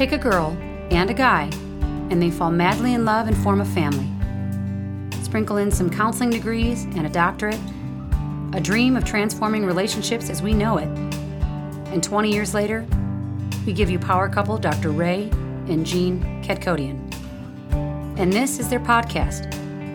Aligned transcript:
Take 0.00 0.12
a 0.12 0.16
girl 0.16 0.56
and 0.90 1.10
a 1.10 1.12
guy, 1.12 1.50
and 2.08 2.22
they 2.22 2.30
fall 2.30 2.50
madly 2.50 2.94
in 2.94 3.04
love 3.04 3.28
and 3.28 3.36
form 3.36 3.60
a 3.60 3.66
family. 3.66 4.08
Sprinkle 5.22 5.58
in 5.58 5.70
some 5.70 5.90
counseling 5.90 6.30
degrees 6.30 6.84
and 6.84 7.04
a 7.04 7.10
doctorate, 7.10 7.60
a 8.54 8.60
dream 8.62 8.96
of 8.96 9.04
transforming 9.04 9.66
relationships 9.66 10.30
as 10.30 10.40
we 10.40 10.54
know 10.54 10.78
it. 10.78 10.88
And 11.92 12.02
20 12.02 12.32
years 12.32 12.54
later, 12.54 12.86
we 13.66 13.74
give 13.74 13.90
you 13.90 13.98
power 13.98 14.26
couple 14.30 14.56
Dr. 14.56 14.88
Ray 14.88 15.28
and 15.68 15.84
Jean 15.84 16.42
Kadkhodaian. 16.42 16.98
And 18.18 18.32
this 18.32 18.58
is 18.58 18.70
their 18.70 18.80
podcast, 18.80 19.52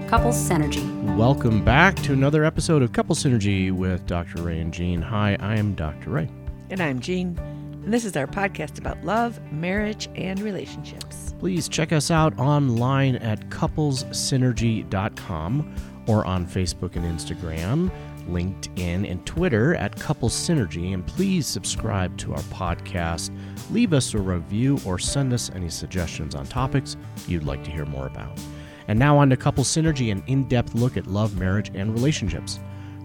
Couples 0.07 0.37
Synergy. 0.37 1.15
Welcome 1.15 1.65
back 1.65 1.95
to 2.03 2.13
another 2.13 2.43
episode 2.43 2.83
of 2.83 2.93
Couple 2.93 3.15
Synergy 3.15 3.71
with 3.71 4.05
Dr. 4.05 4.43
Ray 4.43 4.59
and 4.59 4.71
Jean. 4.71 5.01
Hi, 5.01 5.35
I 5.39 5.55
am 5.55 5.73
Dr. 5.73 6.11
Ray. 6.11 6.29
And 6.69 6.79
I'm 6.79 6.99
Jean. 6.99 7.54
And 7.85 7.93
this 7.93 8.03
is 8.03 8.17
our 8.17 8.25
podcast 8.25 8.79
about 8.79 9.05
love, 9.05 9.39
marriage, 9.51 10.09
and 10.15 10.39
relationships. 10.39 11.35
Please 11.37 11.69
check 11.69 11.93
us 11.93 12.09
out 12.09 12.35
online 12.39 13.17
at 13.17 13.51
couplessynergy.com 13.51 15.75
or 16.07 16.25
on 16.25 16.47
Facebook 16.47 16.95
and 16.95 17.05
Instagram, 17.05 17.91
LinkedIn, 18.27 19.07
and 19.07 19.23
Twitter 19.27 19.75
at 19.75 19.99
Couples 19.99 20.33
Synergy. 20.33 20.95
And 20.95 21.05
please 21.05 21.45
subscribe 21.45 22.17
to 22.17 22.33
our 22.33 22.41
podcast, 22.43 23.29
leave 23.69 23.93
us 23.93 24.15
a 24.15 24.19
review, 24.19 24.79
or 24.83 24.97
send 24.97 25.31
us 25.31 25.51
any 25.53 25.69
suggestions 25.69 26.33
on 26.33 26.47
topics 26.47 26.97
you'd 27.27 27.43
like 27.43 27.63
to 27.65 27.69
hear 27.69 27.85
more 27.85 28.07
about. 28.07 28.39
And 28.87 28.97
now 28.97 29.19
on 29.19 29.29
to 29.29 29.37
Couples 29.37 29.67
Synergy, 29.67 30.11
an 30.11 30.23
in 30.25 30.47
depth 30.47 30.73
look 30.73 30.97
at 30.97 31.05
love, 31.05 31.37
marriage, 31.37 31.69
and 31.75 31.93
relationships, 31.93 32.57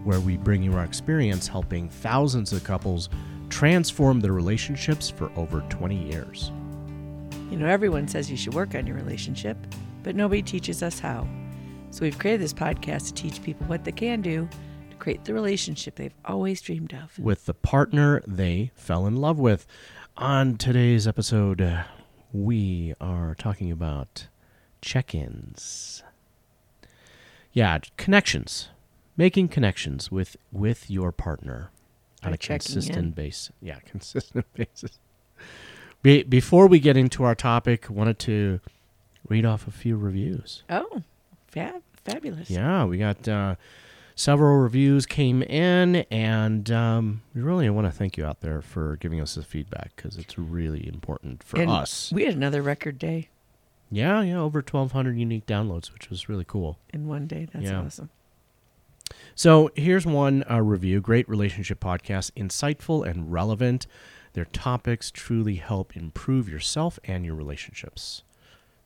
where 0.05 0.21
we 0.21 0.39
bring 0.39 0.63
you 0.63 0.73
our 0.73 0.85
experience 0.85 1.47
helping 1.47 1.91
thousands 1.91 2.55
of 2.55 2.65
couples 2.65 3.11
transform 3.51 4.21
their 4.21 4.33
relationships 4.33 5.11
for 5.11 5.31
over 5.37 5.61
20 5.69 5.97
years. 5.97 6.51
You 7.51 7.59
know, 7.59 7.67
everyone 7.67 8.09
says 8.09 8.31
you 8.31 8.37
should 8.37 8.55
work 8.55 8.75
on 8.75 8.87
your 8.87 8.97
relationship, 8.97 9.57
but 10.03 10.15
nobody 10.15 10.41
teaches 10.41 10.83
us 10.83 10.99
how. 10.99 11.27
So 11.91 12.03
we've 12.03 12.19
created 12.19 12.41
this 12.41 12.55
podcast 12.55 13.09
to 13.09 13.15
teach 13.15 13.43
people 13.43 13.67
what 13.67 13.85
they 13.85 13.93
can 13.93 14.23
do 14.23 14.49
to 14.91 14.97
create 14.97 15.25
the 15.25 15.35
relationship 15.35 15.97
they've 15.97 16.15
always 16.25 16.61
dreamed 16.61 16.95
of. 16.95 17.19
With 17.19 17.47
the 17.47 17.55
partner 17.55 18.23
they 18.27 18.71
fell 18.75 19.07
in 19.07 19.17
love 19.17 19.39
with. 19.39 19.67
On 20.17 20.57
today's 20.57 21.09
episode, 21.09 21.85
we 22.33 22.95
are 23.01 23.35
talking 23.35 23.73
about 23.73 24.29
check 24.81 25.15
ins. 25.15 26.05
Yeah, 27.53 27.81
connections. 27.97 28.69
Making 29.17 29.49
connections 29.49 30.13
with, 30.13 30.37
with 30.53 30.89
your 30.89 31.11
partner 31.11 31.71
on 32.23 32.33
a 32.33 32.39
consistent 32.39 32.97
in. 32.99 33.11
basis. 33.13 33.53
Yeah, 33.61 33.79
consistent 33.87 34.47
basis. 34.55 34.99
Be, 36.03 36.23
before 36.23 36.67
we 36.67 36.81
get 36.81 36.97
into 36.97 37.25
our 37.25 37.35
topic, 37.35 37.89
wanted 37.91 38.19
to 38.21 38.61
read 39.29 39.45
off 39.45 39.67
a 39.67 39.71
few 39.71 39.97
reviews. 39.97 40.63
Oh, 40.71 41.03
fab, 41.49 41.83
fabulous. 42.05 42.49
Yeah, 42.51 42.85
we 42.87 42.97
got 42.99 43.29
uh, 43.29 43.57
several 44.15 44.57
reviews 44.59 45.05
came 45.05 45.43
in, 45.43 45.97
and 46.11 46.71
um, 46.71 47.23
we 47.35 47.43
really 47.43 47.69
want 47.69 47.87
to 47.87 47.91
thank 47.91 48.17
you 48.17 48.25
out 48.25 48.41
there 48.41 48.63
for 48.63 48.97
giving 48.97 49.21
us 49.21 49.35
the 49.35 49.43
feedback 49.43 49.93
because 49.97 50.17
it's 50.17 50.39
really 50.39 50.87
important 50.89 51.43
for 51.43 51.61
and 51.61 51.71
us. 51.71 52.11
We 52.15 52.25
had 52.25 52.35
another 52.35 52.63
record 52.63 52.99
day 52.99 53.29
Yeah, 53.91 54.23
yeah, 54.23 54.39
over 54.39 54.61
1,200 54.61 55.19
unique 55.19 55.45
downloads, 55.47 55.93
which 55.93 56.09
was 56.09 56.29
really 56.31 56.45
cool. 56.47 56.79
in 56.95 57.09
one 57.09 57.27
day. 57.27 57.47
That's 57.53 57.67
Yeah. 57.67 57.81
awesome. 57.83 58.09
So 59.35 59.71
here's 59.75 60.07
one 60.07 60.45
uh, 60.51 60.61
review 60.61 61.01
Great 61.01 61.29
Relationship 61.29 61.81
Podcast, 61.81 62.33
insightful 62.33 63.07
and 63.09 63.33
relevant. 63.33 63.87
Their 64.33 64.45
topics 64.45 65.11
truly 65.11 65.57
help 65.57 65.97
improve 65.97 66.49
yourself 66.49 66.99
and 67.05 67.25
your 67.25 67.35
relationships. 67.35 68.23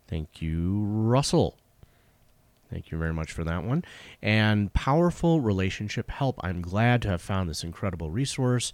Thank 0.09 0.41
you, 0.41 0.83
Russell. 0.83 1.57
Thank 2.71 2.91
you 2.91 2.99
very 2.99 3.13
much 3.13 3.33
for 3.33 3.45
that 3.45 3.65
one. 3.65 3.85
And 4.23 4.73
powerful 4.73 5.41
relationship 5.41 6.11
help. 6.11 6.41
I'm 6.43 6.63
glad 6.63 7.03
to 7.03 7.09
have 7.09 7.23
found 7.23 7.49
this 7.49 7.63
incredible 7.63 8.11
resource 8.11 8.73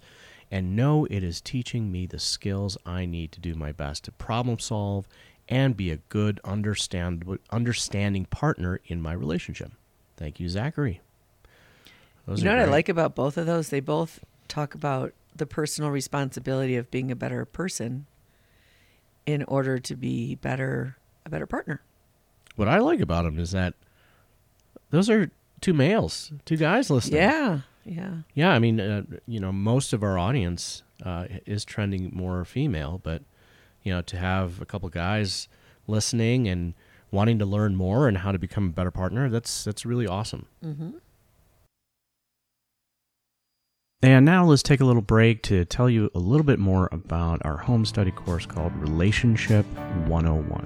and 0.49 0.75
know 0.75 1.05
it 1.05 1.23
is 1.23 1.39
teaching 1.39 1.91
me 1.91 2.05
the 2.05 2.19
skills 2.19 2.77
I 2.85 3.05
need 3.05 3.31
to 3.33 3.39
do 3.39 3.55
my 3.55 3.71
best 3.71 4.03
to 4.05 4.11
problem 4.11 4.59
solve 4.59 5.07
and 5.47 5.77
be 5.77 5.91
a 5.91 5.97
good 5.97 6.39
understand 6.43 7.39
understanding 7.51 8.25
partner 8.25 8.79
in 8.85 9.01
my 9.01 9.13
relationship. 9.13 9.71
Thank 10.17 10.39
you, 10.39 10.49
Zachary. 10.49 11.01
Those 12.25 12.39
you 12.39 12.45
know 12.45 12.55
what 12.55 12.67
I 12.67 12.71
like 12.71 12.89
about 12.89 13.15
both 13.15 13.37
of 13.37 13.45
those? 13.45 13.69
They 13.69 13.79
both 13.79 14.23
talk 14.47 14.75
about 14.75 15.13
the 15.35 15.45
personal 15.45 15.89
responsibility 15.91 16.75
of 16.75 16.91
being 16.91 17.11
a 17.11 17.15
better 17.15 17.45
person 17.45 18.05
in 19.25 19.43
order 19.43 19.79
to 19.79 19.95
be 19.95 20.35
better 20.35 20.97
a 21.25 21.29
better 21.29 21.45
partner. 21.45 21.81
What 22.55 22.67
I 22.67 22.79
like 22.79 22.99
about 22.99 23.23
them 23.23 23.39
is 23.39 23.51
that 23.51 23.73
those 24.89 25.09
are 25.09 25.31
two 25.61 25.73
males, 25.73 26.31
two 26.45 26.57
guys 26.57 26.89
listening. 26.89 27.21
Yeah. 27.21 27.59
Yeah. 27.85 28.17
Yeah, 28.35 28.51
I 28.51 28.59
mean, 28.59 28.79
uh, 28.79 29.03
you 29.25 29.39
know, 29.39 29.51
most 29.51 29.93
of 29.93 30.03
our 30.03 30.17
audience 30.17 30.83
uh, 31.03 31.25
is 31.45 31.65
trending 31.65 32.11
more 32.13 32.45
female, 32.45 32.99
but 33.03 33.23
you 33.83 33.91
know, 33.91 34.01
to 34.03 34.17
have 34.17 34.61
a 34.61 34.65
couple 34.65 34.87
guys 34.89 35.47
listening 35.87 36.47
and 36.47 36.73
wanting 37.09 37.39
to 37.39 37.45
learn 37.45 37.75
more 37.75 38.07
and 38.07 38.19
how 38.19 38.31
to 38.31 38.37
become 38.37 38.67
a 38.67 38.71
better 38.71 38.91
partner, 38.91 39.29
that's 39.29 39.63
that's 39.63 39.85
really 39.85 40.05
awesome. 40.05 40.45
Mm-hmm. 40.63 40.91
And 44.03 44.25
now 44.25 44.45
let's 44.45 44.63
take 44.63 44.81
a 44.81 44.85
little 44.85 45.03
break 45.03 45.43
to 45.43 45.63
tell 45.65 45.87
you 45.87 46.09
a 46.15 46.19
little 46.19 46.43
bit 46.43 46.57
more 46.57 46.89
about 46.91 47.45
our 47.45 47.57
home 47.57 47.85
study 47.85 48.09
course 48.09 48.47
called 48.47 48.75
Relationship 48.77 49.63
101. 50.07 50.65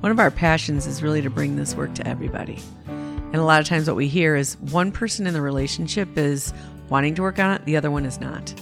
One 0.00 0.10
of 0.10 0.18
our 0.18 0.30
passions 0.30 0.86
is 0.86 1.02
really 1.02 1.20
to 1.20 1.28
bring 1.28 1.56
this 1.56 1.74
work 1.74 1.94
to 1.96 2.08
everybody. 2.08 2.58
And 2.86 3.36
a 3.36 3.44
lot 3.44 3.60
of 3.60 3.66
times, 3.66 3.86
what 3.86 3.96
we 3.96 4.08
hear 4.08 4.34
is 4.34 4.56
one 4.60 4.92
person 4.92 5.26
in 5.26 5.34
the 5.34 5.42
relationship 5.42 6.16
is 6.16 6.54
wanting 6.88 7.14
to 7.16 7.22
work 7.22 7.38
on 7.38 7.50
it, 7.50 7.64
the 7.66 7.76
other 7.76 7.90
one 7.90 8.06
is 8.06 8.18
not. 8.18 8.54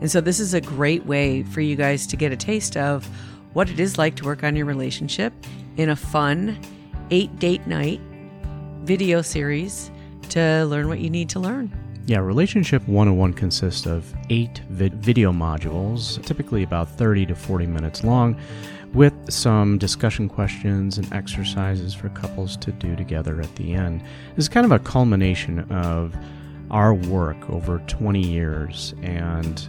And 0.00 0.08
so, 0.08 0.20
this 0.20 0.38
is 0.38 0.54
a 0.54 0.60
great 0.60 1.04
way 1.04 1.42
for 1.42 1.60
you 1.60 1.74
guys 1.74 2.06
to 2.08 2.16
get 2.16 2.30
a 2.30 2.36
taste 2.36 2.76
of 2.76 3.04
what 3.52 3.68
it 3.68 3.80
is 3.80 3.98
like 3.98 4.14
to 4.16 4.24
work 4.24 4.44
on 4.44 4.54
your 4.54 4.66
relationship 4.66 5.32
in 5.76 5.90
a 5.90 5.96
fun 5.96 6.58
eight 7.10 7.36
date 7.40 7.66
night 7.66 8.00
video 8.82 9.22
series 9.22 9.90
to 10.28 10.64
learn 10.66 10.88
what 10.88 11.00
you 11.00 11.10
need 11.10 11.28
to 11.30 11.40
learn. 11.40 11.87
Yeah, 12.08 12.20
Relationship 12.20 12.88
101 12.88 13.34
consists 13.34 13.84
of 13.84 14.14
eight 14.30 14.62
vid- 14.70 14.94
video 14.94 15.30
modules, 15.30 16.24
typically 16.24 16.62
about 16.62 16.88
30 16.88 17.26
to 17.26 17.34
40 17.34 17.66
minutes 17.66 18.02
long, 18.02 18.34
with 18.94 19.12
some 19.28 19.76
discussion 19.76 20.26
questions 20.26 20.96
and 20.96 21.12
exercises 21.12 21.92
for 21.92 22.08
couples 22.08 22.56
to 22.56 22.72
do 22.72 22.96
together 22.96 23.42
at 23.42 23.54
the 23.56 23.74
end. 23.74 24.00
This 24.34 24.46
is 24.46 24.48
kind 24.48 24.64
of 24.64 24.72
a 24.72 24.78
culmination 24.78 25.70
of 25.70 26.16
our 26.70 26.94
work 26.94 27.50
over 27.50 27.78
20 27.88 28.26
years 28.26 28.94
and 29.02 29.68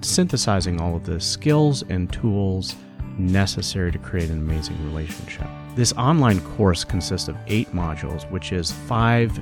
synthesizing 0.00 0.80
all 0.80 0.94
of 0.94 1.04
the 1.04 1.18
skills 1.18 1.82
and 1.88 2.12
tools 2.12 2.76
necessary 3.18 3.90
to 3.90 3.98
create 3.98 4.30
an 4.30 4.38
amazing 4.38 4.80
relationship. 4.86 5.48
This 5.74 5.92
online 5.94 6.40
course 6.40 6.84
consists 6.84 7.26
of 7.26 7.36
eight 7.48 7.72
modules, 7.72 8.30
which 8.30 8.52
is 8.52 8.70
five 8.70 9.36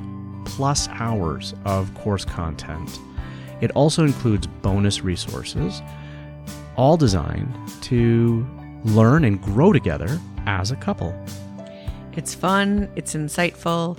plus 0.44 0.88
hours 0.88 1.54
of 1.64 1.92
course 1.94 2.24
content. 2.24 2.98
It 3.60 3.70
also 3.72 4.04
includes 4.04 4.46
bonus 4.46 5.02
resources, 5.02 5.82
all 6.76 6.96
designed 6.96 7.54
to 7.82 8.46
learn 8.84 9.24
and 9.24 9.40
grow 9.40 9.72
together 9.72 10.20
as 10.46 10.70
a 10.70 10.76
couple. 10.76 11.14
It's 12.14 12.34
fun, 12.34 12.90
it's 12.96 13.14
insightful, 13.14 13.98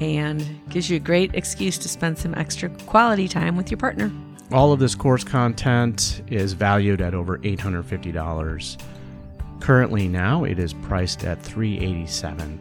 and 0.00 0.60
gives 0.68 0.90
you 0.90 0.96
a 0.96 1.00
great 1.00 1.34
excuse 1.34 1.78
to 1.78 1.88
spend 1.88 2.18
some 2.18 2.34
extra 2.34 2.68
quality 2.86 3.28
time 3.28 3.56
with 3.56 3.70
your 3.70 3.78
partner. 3.78 4.10
All 4.52 4.72
of 4.72 4.80
this 4.80 4.94
course 4.94 5.24
content 5.24 6.22
is 6.28 6.52
valued 6.52 7.00
at 7.00 7.14
over 7.14 7.38
$850. 7.38 8.82
Currently 9.60 10.08
now 10.08 10.44
it 10.44 10.58
is 10.58 10.74
priced 10.74 11.24
at 11.24 11.42
$387. 11.42 12.58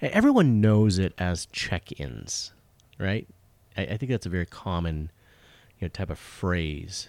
Everyone 0.00 0.60
knows 0.60 0.98
it 0.98 1.12
as 1.18 1.46
check-ins, 1.52 2.52
right? 2.98 3.28
I, 3.76 3.82
I 3.82 3.96
think 3.96 4.10
that's 4.10 4.26
a 4.26 4.30
very 4.30 4.46
common, 4.46 5.10
you 5.78 5.84
know, 5.86 5.88
type 5.88 6.10
of 6.10 6.18
phrase. 6.18 7.08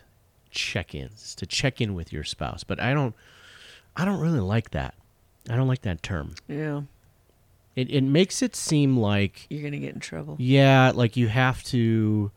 Check-ins 0.52 1.34
to 1.36 1.46
check 1.46 1.80
in 1.80 1.94
with 1.96 2.12
your 2.12 2.24
spouse, 2.26 2.64
but 2.66 2.78
I 2.80 2.94
don't, 2.94 3.16
I 3.96 4.04
don't 4.04 4.20
really 4.20 4.42
like 4.42 4.72
that. 4.72 4.96
I 5.50 5.56
don't 5.56 5.68
like 5.70 5.82
that 5.84 6.04
term. 6.04 6.36
Yeah. 6.48 6.82
It 7.74 7.90
it 7.90 8.02
makes 8.04 8.42
it 8.42 8.54
seem 8.54 8.98
like 8.98 9.48
You're 9.50 9.64
gonna 9.64 9.80
get 9.80 9.94
in 9.94 10.02
trouble. 10.02 10.36
yeah, 10.40 10.92
like 10.94 11.16
you 11.16 11.30
have 11.30 11.64
to. 11.66 12.32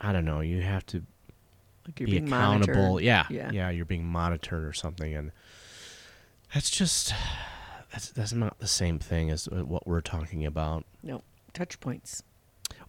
I 0.00 0.12
don't 0.12 0.24
know. 0.24 0.40
You 0.40 0.62
have 0.62 0.86
to 0.86 1.02
Like 1.86 1.98
you're 1.98 2.06
be 2.06 2.12
being 2.20 2.28
accountable. 2.28 2.74
monitored. 2.74 3.04
Yeah, 3.04 3.26
Yeah. 3.30 3.50
yeah, 3.52 3.70
You're 3.70 3.84
being 3.84 4.06
monitored 4.06 4.64
or 4.64 4.72
something, 4.72 5.12
and 5.12 5.32
that's 6.54 6.70
just 6.70 7.12
that's 7.92 8.10
that's 8.10 8.32
not 8.32 8.60
the 8.60 8.68
same 8.68 9.00
thing 9.00 9.28
as 9.28 9.46
what 9.50 9.88
we're 9.88 10.00
talking 10.00 10.46
about. 10.46 10.84
No 11.02 11.22
touch 11.52 11.80
points. 11.80 12.22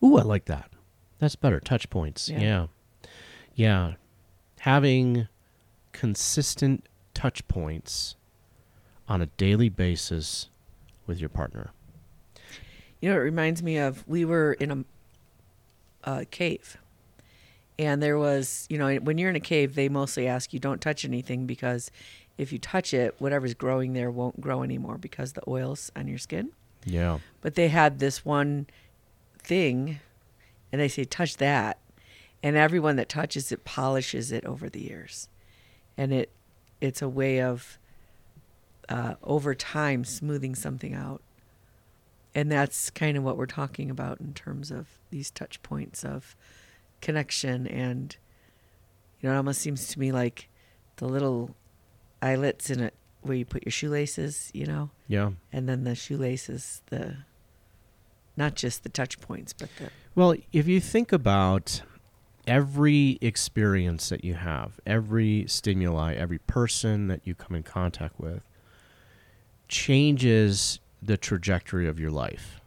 Ooh, 0.03 0.17
I 0.17 0.23
like 0.23 0.45
that. 0.45 0.71
That's 1.19 1.35
better. 1.35 1.59
Touch 1.59 1.89
points. 1.89 2.29
Yeah. 2.29 2.39
Yeah. 2.39 2.67
yeah. 3.55 3.93
Having 4.61 5.27
consistent 5.91 6.87
touch 7.13 7.47
points 7.47 8.15
on 9.07 9.21
a 9.21 9.25
daily 9.25 9.69
basis 9.69 10.49
with 11.05 11.19
your 11.19 11.29
partner. 11.29 11.71
You 13.01 13.09
know, 13.09 13.15
it 13.15 13.19
reminds 13.19 13.61
me 13.61 13.77
of 13.77 14.07
we 14.07 14.25
were 14.25 14.53
in 14.53 14.85
a, 16.03 16.11
a 16.11 16.25
cave, 16.25 16.77
and 17.79 18.01
there 18.01 18.17
was, 18.17 18.67
you 18.69 18.77
know, 18.77 18.95
when 18.97 19.17
you're 19.17 19.29
in 19.29 19.35
a 19.35 19.39
cave, 19.41 19.73
they 19.75 19.89
mostly 19.89 20.27
ask 20.27 20.53
you 20.53 20.59
don't 20.59 20.79
touch 20.79 21.03
anything 21.03 21.47
because 21.47 21.89
if 22.37 22.53
you 22.53 22.59
touch 22.59 22.93
it, 22.93 23.15
whatever's 23.19 23.53
growing 23.53 23.93
there 23.93 24.11
won't 24.11 24.39
grow 24.39 24.63
anymore 24.63 24.97
because 24.97 25.33
the 25.33 25.41
oil's 25.47 25.91
on 25.95 26.07
your 26.07 26.17
skin. 26.17 26.51
Yeah. 26.85 27.19
But 27.41 27.55
they 27.55 27.67
had 27.67 27.99
this 27.99 28.23
one 28.23 28.67
thing, 29.43 29.99
and 30.71 30.79
they 30.81 30.87
say 30.87 31.03
touch 31.03 31.37
that, 31.37 31.77
and 32.43 32.55
everyone 32.55 32.95
that 32.95 33.09
touches 33.09 33.51
it 33.51 33.63
polishes 33.65 34.31
it 34.31 34.45
over 34.45 34.69
the 34.69 34.81
years, 34.81 35.27
and 35.97 36.11
it 36.13 36.29
it's 36.79 37.01
a 37.01 37.09
way 37.09 37.41
of 37.41 37.77
uh, 38.89 39.13
over 39.23 39.53
time 39.53 40.03
smoothing 40.03 40.55
something 40.55 40.93
out. 40.93 41.21
And 42.33 42.51
that's 42.51 42.89
kind 42.89 43.17
of 43.17 43.23
what 43.23 43.37
we're 43.37 43.45
talking 43.45 43.89
about 43.91 44.19
in 44.21 44.33
terms 44.33 44.71
of 44.71 44.87
these 45.11 45.29
touch 45.29 45.61
points 45.61 46.03
of 46.05 46.35
connection. 47.01 47.67
And, 47.67 48.15
you 49.19 49.27
know, 49.29 49.35
it 49.35 49.37
almost 49.37 49.61
seems 49.61 49.87
to 49.89 49.99
me 49.99 50.11
like 50.11 50.47
the 50.95 51.07
little 51.07 51.55
eyelets 52.21 52.69
in 52.69 52.79
it 52.79 52.93
where 53.21 53.35
you 53.35 53.45
put 53.45 53.63
your 53.65 53.71
shoelaces, 53.71 54.49
you 54.53 54.65
know, 54.65 54.89
Yeah. 55.07 55.31
and 55.51 55.67
then 55.69 55.83
the 55.83 55.93
shoelaces, 55.93 56.81
the 56.87 57.17
not 58.41 58.55
just 58.55 58.81
the 58.81 58.89
touch 58.89 59.21
points, 59.21 59.53
but 59.53 59.69
the 59.77 59.89
Well, 60.15 60.35
if 60.51 60.67
you 60.67 60.81
think 60.81 61.11
about 61.11 61.83
every 62.47 63.19
experience 63.21 64.09
that 64.09 64.25
you 64.25 64.33
have, 64.33 64.79
every 64.85 65.45
stimuli, 65.47 66.15
every 66.15 66.39
person 66.39 67.07
that 67.07 67.21
you 67.23 67.35
come 67.35 67.55
in 67.55 67.61
contact 67.61 68.19
with 68.19 68.41
changes 69.67 70.79
the 71.01 71.17
trajectory 71.17 71.87
of 71.87 71.99
your 71.99 72.09
life. 72.09 72.61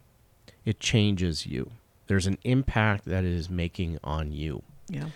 It 0.63 0.79
changes 0.79 1.45
you. 1.45 1.71
There's 2.07 2.25
an 2.25 2.37
impact 2.43 3.05
that 3.05 3.25
it 3.25 3.31
is 3.31 3.49
making 3.49 3.99
on 4.03 4.31
you. 4.31 4.63
yeah. 4.87 5.09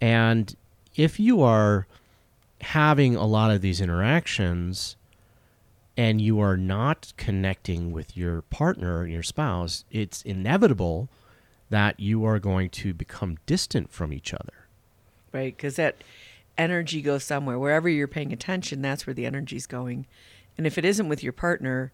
And 0.00 0.54
if 0.96 1.18
you 1.18 1.42
are 1.42 1.86
having 2.60 3.16
a 3.16 3.26
lot 3.26 3.50
of 3.50 3.62
these 3.62 3.80
interactions 3.80 4.96
and 5.96 6.20
you 6.20 6.40
are 6.40 6.56
not 6.56 7.12
connecting 7.16 7.92
with 7.92 8.16
your 8.16 8.42
partner, 8.42 9.02
and 9.02 9.12
your 9.12 9.22
spouse, 9.22 9.84
it's 9.90 10.22
inevitable 10.22 11.08
that 11.70 11.98
you 12.00 12.24
are 12.24 12.38
going 12.38 12.68
to 12.70 12.92
become 12.92 13.38
distant 13.46 13.90
from 13.92 14.12
each 14.12 14.34
other. 14.34 14.66
right? 15.32 15.56
Because 15.56 15.76
that 15.76 15.96
energy 16.56 17.02
goes 17.02 17.24
somewhere. 17.24 17.58
Wherever 17.58 17.88
you're 17.88 18.06
paying 18.08 18.32
attention, 18.32 18.80
that's 18.82 19.06
where 19.06 19.14
the 19.14 19.26
energy's 19.26 19.66
going. 19.66 20.06
And 20.56 20.66
if 20.66 20.78
it 20.78 20.84
isn't 20.84 21.08
with 21.08 21.22
your 21.22 21.32
partner 21.32 21.92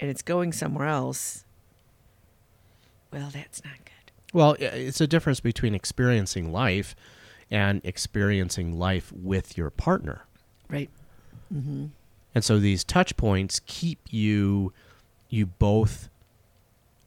and 0.00 0.10
it's 0.10 0.22
going 0.22 0.52
somewhere 0.52 0.88
else, 0.88 1.44
well, 3.12 3.28
that's 3.32 3.62
not 3.64 3.74
good. 3.84 4.12
Well, 4.32 4.56
it's 4.58 5.00
a 5.02 5.06
difference 5.06 5.40
between 5.40 5.74
experiencing 5.74 6.50
life 6.50 6.96
and 7.50 7.82
experiencing 7.84 8.78
life 8.78 9.12
with 9.12 9.58
your 9.58 9.68
partner. 9.68 10.24
Right. 10.70 10.88
Mm-hmm. 11.54 11.86
And 12.34 12.44
so 12.44 12.58
these 12.58 12.84
touch 12.84 13.16
points 13.16 13.60
keep 13.66 14.00
you 14.10 14.72
you 15.28 15.46
both 15.46 16.08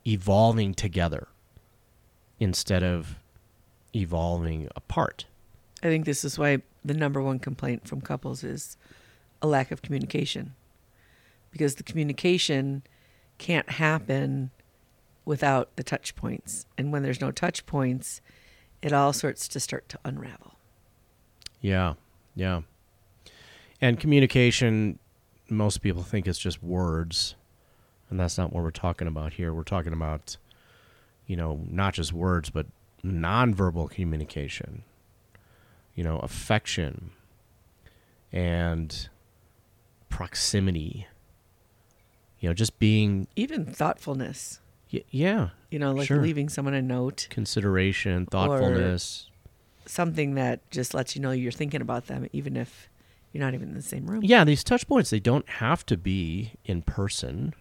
evolving 0.05 0.73
together 0.73 1.27
instead 2.39 2.83
of 2.83 3.17
evolving 3.95 4.67
apart. 4.75 5.25
I 5.83 5.87
think 5.87 6.05
this 6.05 6.25
is 6.25 6.37
why 6.37 6.61
the 6.83 6.93
number 6.93 7.21
one 7.21 7.39
complaint 7.39 7.87
from 7.87 8.01
couples 8.01 8.43
is 8.43 8.77
a 9.41 9.47
lack 9.47 9.71
of 9.71 9.81
communication. 9.81 10.55
Because 11.51 11.75
the 11.75 11.83
communication 11.83 12.83
can't 13.37 13.69
happen 13.69 14.51
without 15.23 15.75
the 15.75 15.83
touch 15.83 16.15
points. 16.15 16.65
And 16.77 16.91
when 16.91 17.03
there's 17.03 17.21
no 17.21 17.31
touch 17.31 17.65
points, 17.65 18.21
it 18.81 18.93
all 18.93 19.13
sorts 19.13 19.47
to 19.49 19.59
start 19.59 19.87
to 19.89 19.99
unravel. 20.03 20.55
Yeah. 21.61 21.93
Yeah. 22.35 22.61
And 23.81 23.99
communication 23.99 24.99
most 25.49 25.81
people 25.81 26.03
think 26.03 26.27
it's 26.27 26.39
just 26.39 26.63
words, 26.63 27.35
and 28.09 28.19
that's 28.19 28.37
not 28.37 28.51
what 28.53 28.63
we're 28.63 28.71
talking 28.71 29.07
about 29.07 29.33
here. 29.33 29.53
We're 29.53 29.63
talking 29.63 29.93
about 29.93 30.37
you 31.27 31.35
know, 31.35 31.61
not 31.69 31.93
just 31.95 32.13
words 32.13 32.49
but 32.51 32.67
nonverbal 33.03 33.89
communication. 33.89 34.83
You 35.95 36.03
know, 36.03 36.19
affection 36.19 37.11
and 38.31 39.07
proximity. 40.09 41.07
You 42.39 42.49
know, 42.49 42.53
just 42.53 42.77
being 42.79 43.27
Even 43.35 43.65
thoughtfulness. 43.65 44.59
y- 44.91 45.03
yeah, 45.09 45.49
You 45.71 45.79
know, 45.79 45.93
like 45.93 46.07
Sure. 46.07 46.21
leaving 46.21 46.47
someone 46.49 46.73
a 46.73 46.81
note, 46.81 47.27
consideration, 47.29 48.25
thoughtfulness. 48.27 49.29
something 49.85 50.35
that 50.35 50.69
just 50.71 50.93
lets 50.93 51.15
you 51.15 51.21
know 51.21 51.31
you're 51.31 51.51
thinking 51.51 51.81
about 51.81 52.07
them, 52.07 52.27
even 52.33 52.55
if 52.57 52.89
you're 53.35 53.43
not 53.43 53.53
even 53.53 53.67
in 53.67 53.75
the 53.75 53.81
same 53.81 54.07
room. 54.07 54.21
Yeah, 54.23 54.45
these 54.45 54.63
touch 54.63 54.87
points 54.87 55.09
they 55.09 55.19
don't 55.19 55.47
have 55.49 55.85
to 55.87 55.97
be 55.97 56.53
in 56.63 56.81
person. 56.81 57.53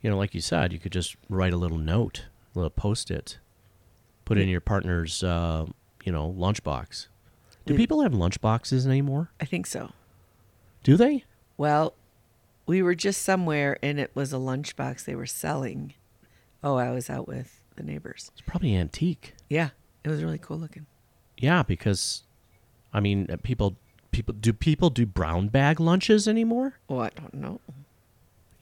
You 0.00 0.10
know, 0.10 0.16
like 0.16 0.32
you 0.32 0.40
said, 0.40 0.72
you 0.72 0.78
could 0.78 0.92
just 0.92 1.16
write 1.28 1.52
a 1.52 1.56
little 1.56 1.76
note, 1.76 2.26
a 2.54 2.58
little 2.60 2.70
post-it, 2.70 3.38
put 4.24 4.38
it 4.38 4.42
in 4.42 4.48
your 4.48 4.60
partner's, 4.60 5.24
uh, 5.24 5.66
you 6.04 6.12
know, 6.12 6.32
lunchbox. 6.38 7.08
Do 7.66 7.74
people 7.74 8.02
have 8.02 8.12
lunchboxes 8.12 8.86
anymore? 8.86 9.32
I 9.40 9.44
think 9.44 9.66
so. 9.66 9.90
Do 10.84 10.96
they? 10.96 11.24
Well, 11.56 11.94
we 12.64 12.80
were 12.80 12.94
just 12.94 13.22
somewhere 13.22 13.76
and 13.82 13.98
it 13.98 14.12
was 14.14 14.32
a 14.32 14.36
lunchbox 14.36 15.04
they 15.04 15.16
were 15.16 15.26
selling. 15.26 15.94
Oh, 16.62 16.76
I 16.76 16.92
was 16.92 17.10
out 17.10 17.26
with 17.26 17.58
the 17.74 17.82
neighbors. 17.82 18.30
It's 18.34 18.42
probably 18.46 18.76
antique. 18.76 19.34
Yeah, 19.48 19.70
it 20.04 20.10
was 20.10 20.22
really 20.22 20.38
cool 20.38 20.58
looking. 20.58 20.86
Yeah, 21.36 21.64
because, 21.64 22.22
I 22.92 23.00
mean, 23.00 23.26
uh, 23.28 23.36
people, 23.42 23.74
people 24.10 24.34
do 24.34 24.52
people 24.52 24.90
do 24.90 25.06
brown 25.06 25.48
bag 25.48 25.80
lunches 25.80 26.26
anymore? 26.28 26.74
Oh, 26.88 26.98
I 26.98 27.10
don't 27.10 27.34
know. 27.34 27.60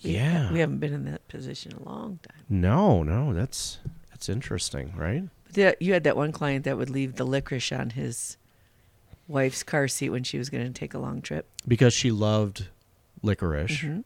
We- 0.04 0.12
Yeah. 0.12 0.52
we 0.52 0.60
haven't 0.60 0.78
been 0.78 0.92
in 0.92 1.04
that 1.06 1.26
position 1.28 1.72
a 1.72 1.82
long 1.82 2.20
time. 2.28 2.42
No, 2.48 3.02
no, 3.02 3.32
that's 3.34 3.78
that's 4.10 4.28
interesting, 4.28 4.92
right? 4.96 5.24
But 5.46 5.56
yeah, 5.56 5.72
you 5.80 5.92
had 5.92 6.04
that 6.04 6.16
one 6.16 6.32
client 6.32 6.64
that 6.64 6.76
would 6.76 6.90
leave 6.90 7.16
the 7.16 7.24
licorice 7.24 7.72
on 7.72 7.90
his 7.90 8.36
wife's 9.26 9.62
car 9.62 9.88
seat 9.88 10.10
when 10.10 10.22
she 10.24 10.38
was 10.38 10.50
going 10.50 10.66
to 10.66 10.72
take 10.78 10.94
a 10.94 10.98
long 10.98 11.20
trip. 11.22 11.46
Because 11.66 11.92
she 11.94 12.10
loved 12.10 12.68
licorice. 13.22 13.82
Mhm. 13.82 14.04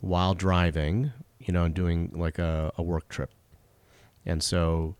while 0.00 0.32
driving, 0.34 1.12
you 1.38 1.52
know, 1.52 1.64
and 1.64 1.74
doing 1.74 2.10
like 2.14 2.38
a, 2.38 2.72
a 2.78 2.82
work 2.82 3.06
trip. 3.10 3.30
And 4.24 4.42
so 4.42 4.94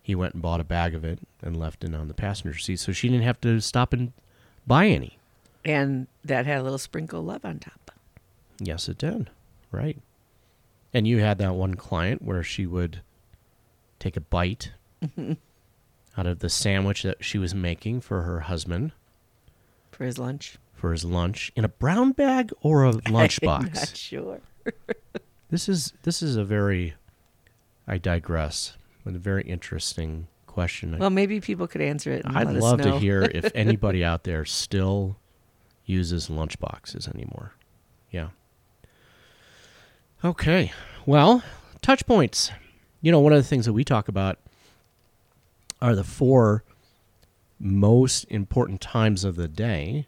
he 0.00 0.14
went 0.14 0.34
and 0.34 0.42
bought 0.42 0.60
a 0.60 0.64
bag 0.64 0.94
of 0.94 1.04
it 1.04 1.18
and 1.42 1.56
left 1.58 1.82
it 1.82 1.92
on 1.94 2.06
the 2.06 2.14
passenger 2.14 2.56
seat 2.58 2.78
so 2.78 2.92
she 2.92 3.08
didn't 3.08 3.24
have 3.24 3.40
to 3.40 3.60
stop 3.60 3.92
and 3.92 4.12
buy 4.66 4.86
any. 4.86 5.18
And 5.64 6.06
that 6.24 6.46
had 6.46 6.58
a 6.58 6.62
little 6.62 6.78
sprinkle 6.78 7.20
of 7.20 7.26
love 7.26 7.44
on 7.44 7.58
top. 7.58 7.90
Yes, 8.58 8.88
it 8.88 8.98
did. 8.98 9.30
Right. 9.70 9.98
And 10.92 11.06
you 11.06 11.18
had 11.20 11.38
that 11.38 11.54
one 11.54 11.74
client 11.74 12.22
where 12.22 12.42
she 12.42 12.66
would 12.66 13.00
take 13.98 14.16
a 14.16 14.20
bite 14.20 14.72
mm-hmm. 15.02 15.32
out 16.16 16.26
of 16.26 16.38
the 16.38 16.48
sandwich 16.50 17.02
that 17.02 17.24
she 17.24 17.38
was 17.38 17.54
making 17.54 18.00
for 18.00 18.22
her 18.22 18.40
husband 18.40 18.92
For 19.90 20.04
his 20.04 20.18
lunch. 20.18 20.58
for 20.74 20.92
his 20.92 21.04
lunch 21.04 21.50
in 21.56 21.64
a 21.64 21.68
brown 21.68 22.12
bag 22.12 22.52
or 22.60 22.84
a 22.84 22.88
I'm 23.06 23.12
not 23.12 23.30
lunchbox. 23.30 23.96
sure. 23.96 24.40
This 25.50 25.68
is 25.68 25.92
this 26.02 26.22
is 26.22 26.36
a 26.36 26.44
very 26.44 26.94
I 27.86 27.98
digress, 27.98 28.76
but 29.04 29.14
a 29.14 29.18
very 29.18 29.42
interesting 29.44 30.28
question. 30.54 30.96
Well, 30.96 31.10
maybe 31.10 31.40
people 31.40 31.66
could 31.66 31.80
answer 31.80 32.12
it. 32.12 32.22
I'd 32.24 32.48
love 32.52 32.80
to 32.82 32.96
hear 32.98 33.22
if 33.22 33.50
anybody 33.56 34.04
out 34.04 34.22
there 34.22 34.44
still 34.44 35.16
uses 35.84 36.28
lunchboxes 36.28 37.12
anymore. 37.12 37.54
Yeah. 38.12 38.28
Okay. 40.24 40.72
Well, 41.04 41.42
touch 41.82 42.06
points. 42.06 42.52
You 43.02 43.10
know, 43.10 43.18
one 43.18 43.32
of 43.32 43.38
the 43.38 43.48
things 43.48 43.66
that 43.66 43.72
we 43.72 43.82
talk 43.84 44.06
about 44.06 44.38
are 45.82 45.96
the 45.96 46.04
four 46.04 46.62
most 47.58 48.24
important 48.30 48.80
times 48.80 49.24
of 49.24 49.34
the 49.34 49.48
day 49.48 50.06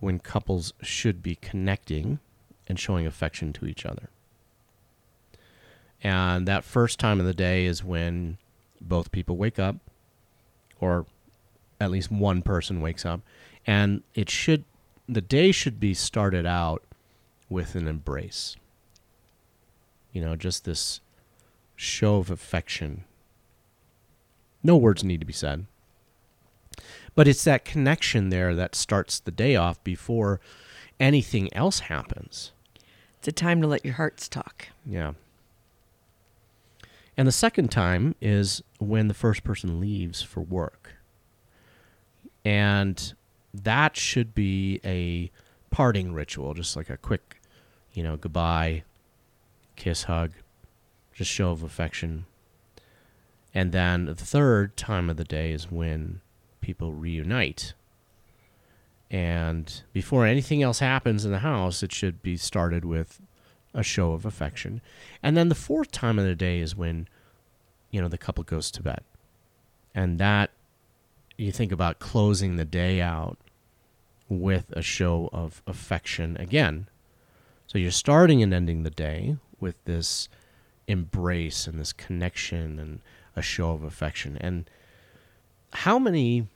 when 0.00 0.18
couples 0.18 0.72
should 0.82 1.22
be 1.22 1.36
connecting 1.36 2.18
and 2.68 2.78
showing 2.78 3.06
affection 3.06 3.52
to 3.52 3.66
each 3.66 3.86
other. 3.86 4.10
And 6.02 6.48
that 6.48 6.64
first 6.64 6.98
time 6.98 7.20
of 7.20 7.26
the 7.26 7.34
day 7.34 7.66
is 7.66 7.84
when 7.84 8.38
both 8.80 9.12
people 9.12 9.36
wake 9.36 9.58
up, 9.58 9.76
or 10.80 11.06
at 11.80 11.90
least 11.90 12.10
one 12.10 12.42
person 12.42 12.80
wakes 12.80 13.04
up. 13.04 13.20
And 13.66 14.02
it 14.14 14.30
should, 14.30 14.64
the 15.08 15.20
day 15.20 15.52
should 15.52 15.78
be 15.80 15.94
started 15.94 16.46
out 16.46 16.82
with 17.48 17.74
an 17.74 17.86
embrace. 17.86 18.56
You 20.12 20.22
know, 20.22 20.36
just 20.36 20.64
this 20.64 21.00
show 21.76 22.16
of 22.16 22.30
affection. 22.30 23.04
No 24.62 24.76
words 24.76 25.04
need 25.04 25.20
to 25.20 25.26
be 25.26 25.32
said. 25.32 25.66
But 27.14 27.28
it's 27.28 27.44
that 27.44 27.64
connection 27.64 28.30
there 28.30 28.54
that 28.54 28.74
starts 28.74 29.18
the 29.18 29.30
day 29.30 29.56
off 29.56 29.82
before 29.82 30.40
anything 30.98 31.52
else 31.54 31.80
happens. 31.80 32.52
It's 33.18 33.28
a 33.28 33.32
time 33.32 33.60
to 33.60 33.66
let 33.66 33.84
your 33.84 33.94
hearts 33.94 34.28
talk. 34.28 34.68
Yeah. 34.86 35.12
And 37.16 37.26
the 37.28 37.32
second 37.32 37.70
time 37.70 38.14
is 38.20 38.62
when 38.78 39.08
the 39.08 39.14
first 39.14 39.44
person 39.44 39.80
leaves 39.80 40.22
for 40.22 40.40
work. 40.40 40.94
And 42.44 43.12
that 43.52 43.96
should 43.96 44.34
be 44.34 44.80
a 44.84 45.30
parting 45.70 46.12
ritual, 46.12 46.54
just 46.54 46.76
like 46.76 46.88
a 46.88 46.96
quick, 46.96 47.40
you 47.92 48.02
know, 48.02 48.16
goodbye, 48.16 48.84
kiss, 49.76 50.04
hug, 50.04 50.32
just 51.12 51.30
show 51.30 51.50
of 51.50 51.62
affection. 51.62 52.26
And 53.52 53.72
then 53.72 54.06
the 54.06 54.14
third 54.14 54.76
time 54.76 55.10
of 55.10 55.16
the 55.16 55.24
day 55.24 55.52
is 55.52 55.70
when 55.70 56.20
people 56.60 56.92
reunite. 56.92 57.74
And 59.10 59.82
before 59.92 60.24
anything 60.24 60.62
else 60.62 60.78
happens 60.78 61.24
in 61.24 61.32
the 61.32 61.40
house, 61.40 61.82
it 61.82 61.92
should 61.92 62.22
be 62.22 62.36
started 62.36 62.84
with 62.84 63.20
a 63.74 63.82
show 63.82 64.12
of 64.12 64.24
affection. 64.24 64.80
And 65.22 65.36
then 65.36 65.48
the 65.48 65.54
fourth 65.54 65.90
time 65.90 66.18
of 66.18 66.24
the 66.24 66.34
day 66.34 66.60
is 66.60 66.76
when, 66.76 67.08
you 67.90 68.00
know, 68.00 68.08
the 68.08 68.18
couple 68.18 68.44
goes 68.44 68.70
to 68.72 68.82
bed. 68.82 69.02
And 69.94 70.18
that, 70.18 70.50
you 71.36 71.52
think 71.52 71.72
about 71.72 71.98
closing 71.98 72.56
the 72.56 72.64
day 72.64 73.00
out 73.00 73.38
with 74.28 74.70
a 74.72 74.82
show 74.82 75.28
of 75.32 75.62
affection 75.66 76.36
again. 76.36 76.88
So 77.66 77.78
you're 77.78 77.90
starting 77.90 78.42
and 78.42 78.52
ending 78.52 78.82
the 78.82 78.90
day 78.90 79.36
with 79.58 79.82
this 79.84 80.28
embrace 80.86 81.66
and 81.66 81.78
this 81.78 81.92
connection 81.92 82.78
and 82.78 83.00
a 83.36 83.42
show 83.42 83.70
of 83.70 83.82
affection. 83.82 84.36
And 84.40 84.68
how 85.72 85.98
many 85.98 86.48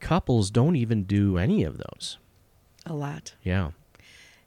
couples 0.00 0.50
don't 0.50 0.76
even 0.76 1.04
do 1.04 1.38
any 1.38 1.64
of 1.64 1.78
those? 1.78 2.18
A 2.86 2.94
lot. 2.94 3.34
Yeah. 3.42 3.70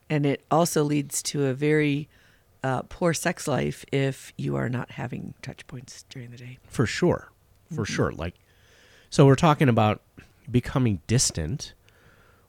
And 0.10 0.26
it 0.26 0.46
also 0.52 0.84
leads 0.84 1.24
to 1.24 1.46
a 1.46 1.54
very 1.54 2.08
uh, 2.64 2.84
poor 2.84 3.14
sex 3.14 3.48
life 3.48 3.86
if 3.92 4.34
you 4.38 4.56
are 4.56 4.70
not 4.70 4.92
having 4.92 5.34
touch 5.42 5.66
points 5.68 6.04
during 6.10 6.32
the 6.32 6.38
day. 6.38 6.58
For 6.68 6.86
sure. 6.86 7.32
For 7.74 7.86
sure. 7.86 8.12
Like, 8.12 8.36
so 9.10 9.26
we're 9.26 9.36
talking 9.36 9.70
about 9.70 10.02
becoming 10.52 11.02
distant 11.08 11.74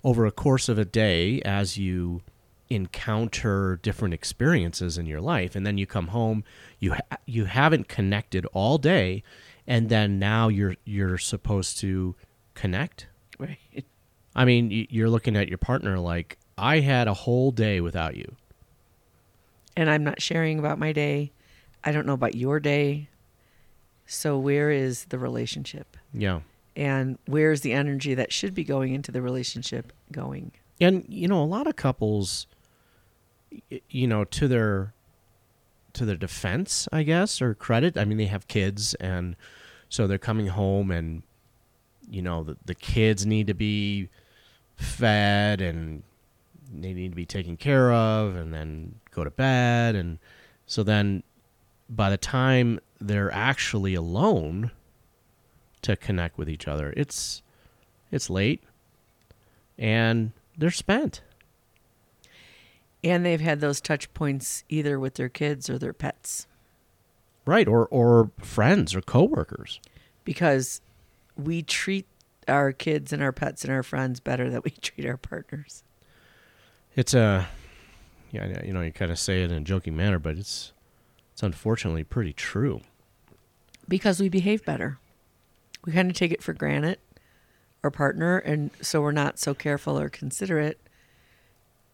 over 0.04 0.26
a 0.26 0.30
course 0.30 0.68
of 0.68 0.78
a 0.78 0.84
day 0.84 1.40
as 1.42 1.78
you 1.78 2.20
encounter 2.68 3.78
different 3.82 4.12
experiences 4.12 4.98
in 4.98 5.06
your 5.06 5.20
life 5.20 5.54
and 5.56 5.64
then 5.66 5.78
you 5.78 5.86
come 5.86 6.08
home 6.08 6.42
you 6.78 6.92
ha- 6.94 7.16
you 7.24 7.44
haven't 7.44 7.88
connected 7.88 8.44
all 8.52 8.76
day 8.76 9.22
and 9.66 9.88
then 9.88 10.18
now 10.18 10.48
you're 10.48 10.74
you're 10.84 11.16
supposed 11.16 11.78
to 11.78 12.14
connect 12.54 13.06
Right. 13.38 13.58
i 14.34 14.44
mean 14.44 14.86
you're 14.90 15.08
looking 15.08 15.36
at 15.36 15.48
your 15.48 15.58
partner 15.58 15.98
like 15.98 16.38
i 16.58 16.80
had 16.80 17.06
a 17.08 17.14
whole 17.14 17.50
day 17.50 17.80
without 17.80 18.16
you 18.16 18.34
And 19.76 19.90
I'm 19.90 20.04
not 20.04 20.22
sharing 20.22 20.58
about 20.58 20.78
my 20.78 20.92
day. 20.92 21.32
I 21.84 21.92
don't 21.92 22.06
know 22.06 22.14
about 22.14 22.34
your 22.34 22.60
day. 22.60 23.08
So 24.06 24.38
where 24.38 24.70
is 24.70 25.04
the 25.06 25.18
relationship? 25.18 25.96
yeah 26.14 26.40
And 26.74 27.18
where 27.26 27.52
is 27.52 27.60
the 27.60 27.72
energy 27.72 28.14
that 28.14 28.32
should 28.32 28.54
be 28.54 28.64
going 28.64 28.94
into 28.94 29.12
the 29.12 29.20
relationship 29.22 29.92
going? 30.10 30.52
and 30.80 31.04
you 31.08 31.26
know 31.28 31.42
a 31.42 31.44
lot 31.56 31.66
of 31.66 31.74
couples 31.76 32.46
you 33.88 34.06
know 34.06 34.24
to 34.24 34.46
their 34.48 34.92
to 35.94 36.04
their 36.04 36.16
defense 36.16 36.86
i 36.92 37.02
guess 37.02 37.40
or 37.40 37.54
credit 37.54 37.96
i 37.96 38.04
mean 38.04 38.18
they 38.18 38.26
have 38.26 38.46
kids 38.46 38.92
and 39.00 39.36
so 39.88 40.06
they're 40.06 40.18
coming 40.18 40.48
home 40.48 40.90
and 40.90 41.22
you 42.10 42.20
know 42.20 42.42
the, 42.44 42.56
the 42.66 42.74
kids 42.74 43.24
need 43.24 43.46
to 43.46 43.54
be 43.54 44.08
fed 44.76 45.62
and 45.62 46.02
they 46.72 46.92
need 46.92 47.10
to 47.10 47.16
be 47.16 47.26
taken 47.26 47.56
care 47.56 47.92
of 47.92 48.36
and 48.36 48.52
then 48.52 48.96
go 49.10 49.24
to 49.24 49.30
bed. 49.30 49.94
And 49.94 50.18
so 50.66 50.82
then 50.82 51.22
by 51.88 52.10
the 52.10 52.16
time 52.16 52.80
they're 53.00 53.32
actually 53.32 53.94
alone 53.94 54.70
to 55.82 55.96
connect 55.96 56.36
with 56.38 56.48
each 56.48 56.66
other 56.66 56.92
it's 56.96 57.42
it's 58.10 58.28
late 58.28 58.62
and 59.78 60.32
they're 60.56 60.70
spent. 60.70 61.20
And 63.04 63.24
they've 63.24 63.40
had 63.40 63.60
those 63.60 63.80
touch 63.80 64.12
points 64.14 64.64
either 64.68 64.98
with 64.98 65.14
their 65.14 65.28
kids 65.28 65.70
or 65.70 65.78
their 65.78 65.92
pets. 65.92 66.46
Right. 67.44 67.68
Or 67.68 67.86
or 67.88 68.30
friends 68.38 68.94
or 68.94 69.00
coworkers. 69.00 69.80
Because 70.24 70.80
we 71.36 71.62
treat 71.62 72.06
our 72.48 72.72
kids 72.72 73.12
and 73.12 73.22
our 73.22 73.32
pets 73.32 73.64
and 73.64 73.72
our 73.72 73.82
friends 73.82 74.18
better 74.20 74.50
than 74.50 74.62
we 74.64 74.70
treat 74.80 75.06
our 75.06 75.16
partners. 75.16 75.84
It's 76.96 77.14
a 77.14 77.46
yeah 78.32 78.64
you 78.64 78.72
know 78.72 78.82
you 78.82 78.90
kind 78.92 79.12
of 79.12 79.18
say 79.18 79.42
it 79.42 79.50
in 79.52 79.56
a 79.58 79.60
joking 79.60 79.96
manner 79.96 80.18
but 80.18 80.36
it's 80.36 80.72
it's 81.32 81.42
unfortunately 81.42 82.02
pretty 82.02 82.32
true 82.32 82.80
Because 83.88 84.18
we 84.20 84.28
behave 84.28 84.64
better. 84.64 84.98
We 85.84 85.92
kind 85.92 86.10
of 86.10 86.16
take 86.16 86.32
it 86.32 86.42
for 86.42 86.52
granted, 86.52 86.98
our 87.84 87.90
partner, 87.90 88.38
and 88.38 88.70
so 88.80 89.00
we're 89.00 89.12
not 89.12 89.38
so 89.38 89.54
careful 89.54 89.96
or 89.96 90.08
considerate. 90.08 90.80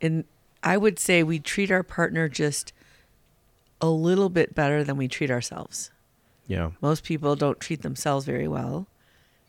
And 0.01 0.25
I 0.63 0.79
would 0.79 0.99
say 0.99 1.23
we 1.23 1.39
treat 1.39 1.71
our 1.71 1.83
partner 1.83 2.29
just 2.31 2.73
a 3.81 3.89
little 3.91 4.31
bit 4.31 4.55
better 4.55 4.83
than 4.83 4.97
we 4.97 5.09
treat 5.09 5.31
ourselves. 5.31 5.91
yeah 6.47 6.71
Most 6.81 7.05
people 7.05 7.37
don't 7.37 7.61
treat 7.61 7.83
themselves 7.83 8.25
very 8.25 8.49
well. 8.49 8.87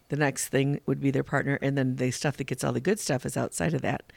The 0.10 0.17
next 0.17 0.50
thing 0.50 0.81
would 0.86 1.00
be 1.00 1.12
their 1.12 1.24
partner, 1.24 1.57
and 1.62 1.77
then 1.77 1.95
the 1.95 2.12
stuff 2.12 2.36
that 2.38 2.48
gets 2.48 2.63
all 2.63 2.74
the 2.74 2.81
good 2.81 3.00
stuff 3.00 3.25
is 3.25 3.38
outside 3.38 3.74
of 3.74 3.81
that. 3.83 4.12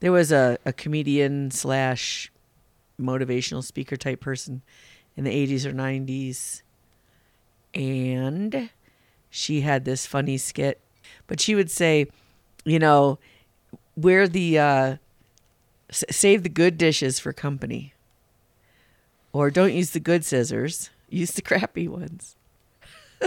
There 0.00 0.12
was 0.12 0.30
a, 0.32 0.58
a 0.64 0.72
comedian 0.72 1.50
slash 1.50 2.30
motivational 3.00 3.64
speaker 3.64 3.96
type 3.96 4.20
person 4.20 4.62
in 5.16 5.24
the 5.24 5.30
80s 5.30 5.64
or 5.64 5.72
90s, 5.72 6.62
and 7.74 8.70
she 9.30 9.62
had 9.62 9.84
this 9.84 10.06
funny 10.06 10.36
skit, 10.38 10.80
but 11.26 11.40
she 11.40 11.54
would 11.54 11.70
say, 11.70 12.06
you 12.64 12.78
know, 12.78 13.18
where 13.94 14.28
the 14.28 14.58
uh, 14.58 14.96
s- 15.90 16.04
save 16.10 16.42
the 16.42 16.48
good 16.48 16.76
dishes 16.78 17.18
for 17.18 17.32
company, 17.32 17.94
or 19.32 19.50
don't 19.50 19.72
use 19.72 19.90
the 19.90 20.00
good 20.00 20.24
scissors, 20.24 20.90
use 21.08 21.32
the 21.32 21.42
crappy 21.42 21.88
ones. 21.88 22.36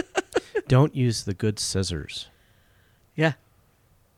don't 0.68 0.94
use 0.94 1.24
the 1.24 1.34
good 1.34 1.58
scissors 1.58 2.28
Yeah. 3.16 3.32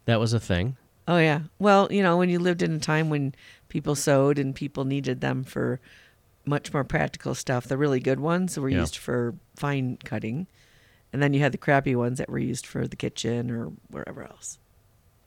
that 0.05 0.21
was 0.21 0.35
a 0.35 0.41
thing 0.41 0.77
Oh 1.09 1.19
yeah. 1.19 1.41
Well, 1.59 1.89
you 1.91 2.03
know, 2.03 2.17
when 2.17 2.29
you 2.31 2.39
lived 2.39 2.63
in 2.63 2.73
a 2.73 2.79
time 2.79 3.11
when 3.11 3.35
people 3.69 3.95
sewed 3.95 4.39
and 4.39 4.55
people 4.55 4.85
needed 4.85 5.21
them 5.21 5.43
for 5.45 5.81
much 6.45 6.73
more 6.73 6.85
practical 6.85 7.35
stuff, 7.35 7.67
the 7.67 7.77
really 7.79 8.01
good 8.01 8.21
ones 8.21 8.59
were 8.59 8.69
Yeah. 8.69 8.81
used 8.81 8.97
for 8.97 9.35
fine 9.57 9.99
cutting, 10.05 10.47
and 11.13 11.23
then 11.23 11.33
you 11.35 11.41
had 11.41 11.53
the 11.53 11.59
crappy 11.59 11.95
ones 11.97 12.19
that 12.19 12.29
were 12.29 12.39
used 12.39 12.67
for 12.67 12.87
the 12.87 12.97
kitchen 12.97 13.51
or 13.51 13.73
wherever 13.89 14.23
else. 14.23 14.59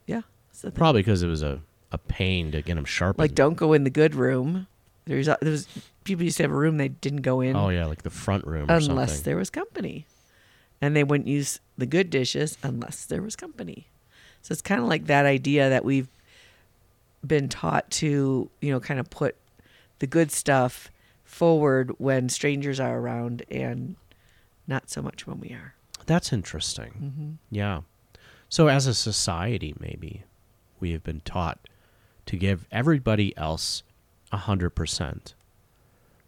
Yeah. 0.06 0.22
thing. 0.52 0.72
probably 0.72 1.02
because 1.02 1.22
it 1.22 1.28
was 1.28 1.42
a, 1.42 1.60
a 1.92 1.98
pain 1.98 2.52
to 2.52 2.62
get 2.62 2.76
them 2.76 2.84
sharpened 2.84 3.18
Like, 3.18 3.34
don't 3.34 3.54
go 3.54 3.72
in 3.74 3.84
the 3.84 3.90
good 3.90 4.14
room. 4.14 4.66
There's 5.04 5.26
there 5.26 5.36
was 5.42 5.68
people 6.04 6.24
used 6.24 6.38
to 6.38 6.42
have 6.42 6.50
a 6.52 6.56
room 6.56 6.78
they 6.78 6.88
didn't 6.88 7.22
go 7.22 7.40
in 7.40 7.54
oh 7.54 7.68
yeah 7.68 7.86
like 7.86 8.02
the 8.02 8.10
front 8.10 8.44
room 8.46 8.68
or 8.70 8.74
unless 8.74 9.20
there 9.20 9.36
was 9.36 9.50
company, 9.50 10.06
and 10.80 10.96
they 10.96 11.04
wouldn't 11.04 11.28
use 11.28 11.60
the 11.78 11.86
good 11.86 12.10
dishes 12.10 12.58
unless 12.62 13.04
there 13.04 13.22
was 13.22 13.36
company. 13.36 13.88
So 14.46 14.52
it's 14.52 14.62
kind 14.62 14.80
of 14.80 14.86
like 14.86 15.06
that 15.06 15.26
idea 15.26 15.70
that 15.70 15.84
we've 15.84 16.06
been 17.26 17.48
taught 17.48 17.90
to, 17.90 18.48
you 18.60 18.70
know, 18.70 18.78
kind 18.78 19.00
of 19.00 19.10
put 19.10 19.34
the 19.98 20.06
good 20.06 20.30
stuff 20.30 20.88
forward 21.24 21.90
when 21.98 22.28
strangers 22.28 22.78
are 22.78 22.96
around 22.96 23.44
and 23.50 23.96
not 24.68 24.88
so 24.88 25.02
much 25.02 25.26
when 25.26 25.40
we 25.40 25.48
are. 25.48 25.74
that's 26.06 26.32
interesting 26.32 26.92
Mm-hmm. 27.02 27.30
Yeah. 27.50 27.80
So, 28.48 28.68
as 28.68 28.86
a 28.86 28.94
society, 28.94 29.74
maybe 29.80 30.22
we 30.78 30.92
have 30.92 31.02
been 31.02 31.22
taught 31.24 31.66
to 32.26 32.36
give 32.36 32.66
everybody 32.70 33.36
else 33.36 33.82
a 34.30 34.38
100%. 34.38 35.34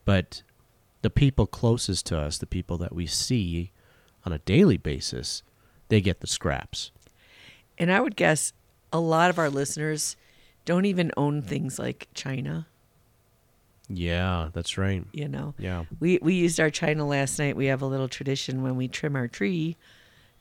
But 0.04 0.42
the 1.02 1.10
people 1.10 1.46
closest 1.46 2.06
to 2.06 2.18
us, 2.18 2.38
the 2.38 2.46
people 2.48 2.78
that 2.78 2.92
we 2.92 3.06
see 3.06 3.70
on 4.26 4.32
a 4.32 4.40
daily 4.40 4.76
basis, 4.76 5.44
they 5.88 6.00
get 6.00 6.18
the 6.18 6.26
scraps. 6.26 6.90
And 7.78 7.90
I 7.92 8.00
would 8.00 8.16
guess 8.16 8.52
a 8.92 9.00
lot 9.00 9.30
of 9.30 9.38
our 9.38 9.49
listeners 9.50 10.16
don't 10.64 10.85
even 10.85 11.12
own 11.16 11.40
things 11.42 11.78
like 11.78 12.08
china. 12.14 12.66
Yeah, 13.88 14.50
that's 14.52 14.76
right. 14.76 15.04
You 15.12 15.28
know, 15.28 15.54
Yeah. 15.58 15.85
we 15.99 16.18
we 16.20 16.35
used 16.35 16.61
our 16.61 16.70
china 16.70 17.06
last 17.06 17.38
night. 17.38 17.56
We 17.56 17.66
have 17.66 17.80
a 17.80 17.87
little 17.87 18.08
tradition 18.08 18.62
when 18.62 18.76
we 18.76 18.87
trim 18.88 19.16
our 19.16 19.28
tree 19.28 19.76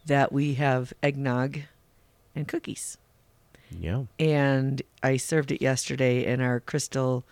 that 0.05 0.31
we 0.33 0.55
have 0.55 0.91
eggnog 1.01 1.59
and 2.35 2.47
cookies. 2.47 2.97
Yeah. 3.71 4.03
And 4.19 4.81
I 5.03 5.17
served 5.17 5.51
it 5.51 5.61
yesterday 5.61 6.25
in 6.25 6.41
our 6.41 6.59
crystal 6.59 7.23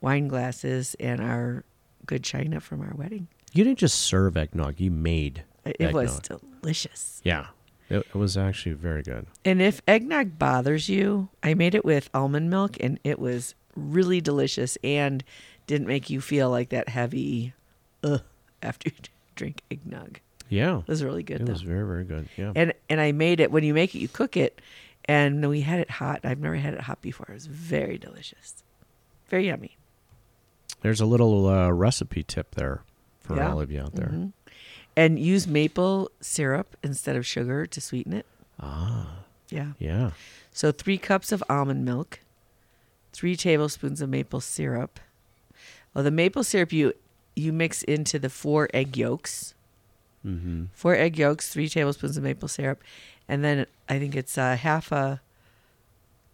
wine 0.00 0.28
glasses 0.28 0.94
and 1.00 1.20
our 1.20 1.64
good 2.06 2.22
china 2.22 2.60
from 2.60 2.80
our 2.80 2.92
wedding. 2.94 3.26
You 3.52 3.64
didn't 3.64 3.78
just 3.78 4.00
serve 4.00 4.36
eggnog, 4.36 4.78
you 4.80 4.90
made 4.90 5.44
It 5.64 5.76
it 5.80 5.92
was 5.92 6.20
delicious. 6.20 7.20
Yeah. 7.24 7.46
It, 7.90 7.98
it 7.98 8.14
was 8.14 8.36
actually 8.36 8.72
very 8.72 9.02
good. 9.02 9.26
And 9.44 9.60
if 9.60 9.82
eggnog 9.86 10.38
bothers 10.38 10.88
you, 10.88 11.28
I 11.42 11.54
made 11.54 11.74
it 11.74 11.84
with 11.84 12.08
almond 12.14 12.48
milk 12.50 12.76
and 12.80 12.98
it 13.04 13.18
was 13.18 13.54
really 13.76 14.20
delicious 14.20 14.78
and 14.82 15.22
didn't 15.66 15.86
make 15.86 16.08
you 16.10 16.20
feel 16.20 16.48
like 16.50 16.68
that 16.70 16.88
heavy 16.88 17.52
ugh 18.02 18.22
after 18.62 18.88
you 18.90 18.94
drink 19.36 19.62
eggnog. 19.70 20.20
Yeah. 20.48 20.78
It 20.78 20.88
was 20.88 21.02
really 21.04 21.22
good 21.22 21.40
It 21.42 21.46
though. 21.46 21.52
was 21.52 21.62
very, 21.62 21.86
very 21.86 22.04
good. 22.04 22.28
Yeah. 22.36 22.52
and 22.54 22.72
and 22.88 23.00
I 23.00 23.12
made 23.12 23.40
it 23.40 23.50
when 23.50 23.64
you 23.64 23.74
make 23.74 23.94
it 23.94 23.98
you 23.98 24.08
cook 24.08 24.36
it 24.36 24.60
and 25.06 25.46
we 25.48 25.60
had 25.62 25.80
it 25.80 25.90
hot. 25.90 26.20
I've 26.24 26.38
never 26.40 26.56
had 26.56 26.74
it 26.74 26.80
hot 26.80 27.02
before. 27.02 27.26
It 27.28 27.34
was 27.34 27.46
very 27.46 27.98
delicious. 27.98 28.62
Very 29.28 29.46
yummy. 29.48 29.76
There's 30.82 31.00
a 31.00 31.06
little 31.06 31.46
uh, 31.46 31.70
recipe 31.70 32.22
tip 32.22 32.54
there 32.54 32.82
for 33.20 33.36
Yeah. 33.36 33.50
all 33.50 33.60
of 33.60 33.70
you 33.70 33.80
out 33.80 33.94
there. 33.94 34.08
Mhm. 34.08 34.32
And 34.96 35.18
use 35.18 35.46
maple 35.46 36.10
syrup 36.20 36.76
instead 36.82 37.16
of 37.16 37.26
sugar 37.26 37.66
to 37.66 37.80
sweeten 37.80 38.12
it. 38.12 38.26
Ah, 38.60 39.24
Yeah. 39.50 39.72
yeah. 39.78 40.12
So 40.52 40.70
three 40.70 40.98
cups 40.98 41.32
of 41.32 41.42
almond 41.48 41.84
milk, 41.84 42.20
three 43.12 43.34
tablespoons 43.34 44.00
of 44.00 44.08
maple 44.08 44.40
syrup. 44.40 45.00
Well, 45.92 46.04
the 46.04 46.10
maple 46.12 46.44
syrup 46.44 46.72
you 46.72 46.92
you 47.36 47.52
mix 47.52 47.82
into 47.82 48.20
the 48.20 48.30
four 48.30 48.68
egg 48.72 48.96
yolks. 48.96 49.54
Mm-hmm. 50.24 50.66
Four 50.72 50.94
egg 50.94 51.18
yolks, 51.18 51.48
three 51.52 51.68
tablespoons 51.68 52.16
of 52.16 52.22
maple 52.22 52.46
syrup, 52.48 52.80
and 53.28 53.42
then 53.44 53.66
I 53.88 53.98
think 53.98 54.14
it's 54.14 54.38
uh, 54.38 54.56
half 54.56 54.92
a 54.92 55.20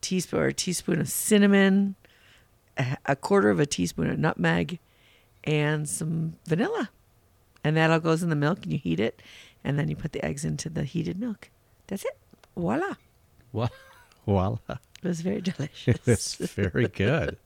teaspoon 0.02 0.40
or 0.40 0.46
a 0.46 0.52
teaspoon 0.52 1.00
of 1.00 1.08
cinnamon, 1.08 1.94
a, 2.78 2.98
a 3.06 3.16
quarter 3.16 3.48
of 3.50 3.58
a 3.58 3.66
teaspoon 3.66 4.10
of 4.10 4.18
nutmeg, 4.18 4.78
and 5.44 5.88
some 5.88 6.34
vanilla. 6.46 6.90
And 7.62 7.76
that 7.76 7.90
all 7.90 8.00
goes 8.00 8.22
in 8.22 8.30
the 8.30 8.36
milk, 8.36 8.60
and 8.62 8.72
you 8.72 8.78
heat 8.78 9.00
it, 9.00 9.20
and 9.64 9.78
then 9.78 9.88
you 9.88 9.96
put 9.96 10.12
the 10.12 10.24
eggs 10.24 10.44
into 10.44 10.68
the 10.70 10.84
heated 10.84 11.18
milk. 11.18 11.50
That's 11.88 12.04
it. 12.04 12.16
Voila! 12.56 12.94
Well, 13.52 13.70
voila. 14.26 14.58
It 14.68 14.78
was 15.08 15.20
very 15.20 15.40
delicious. 15.40 15.98
It's 16.06 16.34
very 16.36 16.88
good. 16.88 17.36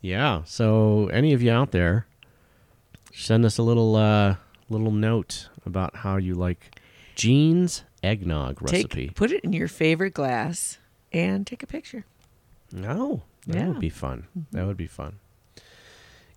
yeah. 0.00 0.42
So, 0.44 1.08
any 1.12 1.32
of 1.32 1.42
you 1.42 1.50
out 1.52 1.70
there, 1.72 2.06
send 3.14 3.44
us 3.44 3.58
a 3.58 3.62
little 3.62 3.94
uh, 3.96 4.36
little 4.68 4.90
note 4.92 5.48
about 5.66 5.96
how 5.96 6.16
you 6.16 6.34
like 6.34 6.80
Jean's 7.14 7.84
eggnog 8.02 8.60
recipe. 8.62 9.06
Take, 9.08 9.14
put 9.14 9.30
it 9.32 9.44
in 9.44 9.52
your 9.52 9.68
favorite 9.68 10.14
glass 10.14 10.78
and 11.12 11.46
take 11.46 11.62
a 11.62 11.66
picture. 11.66 12.04
No, 12.72 13.22
that 13.46 13.56
Yeah. 13.56 13.68
would 13.68 13.80
be 13.80 13.90
fun. 13.90 14.26
That 14.52 14.66
would 14.66 14.76
be 14.78 14.86
fun. 14.86 15.18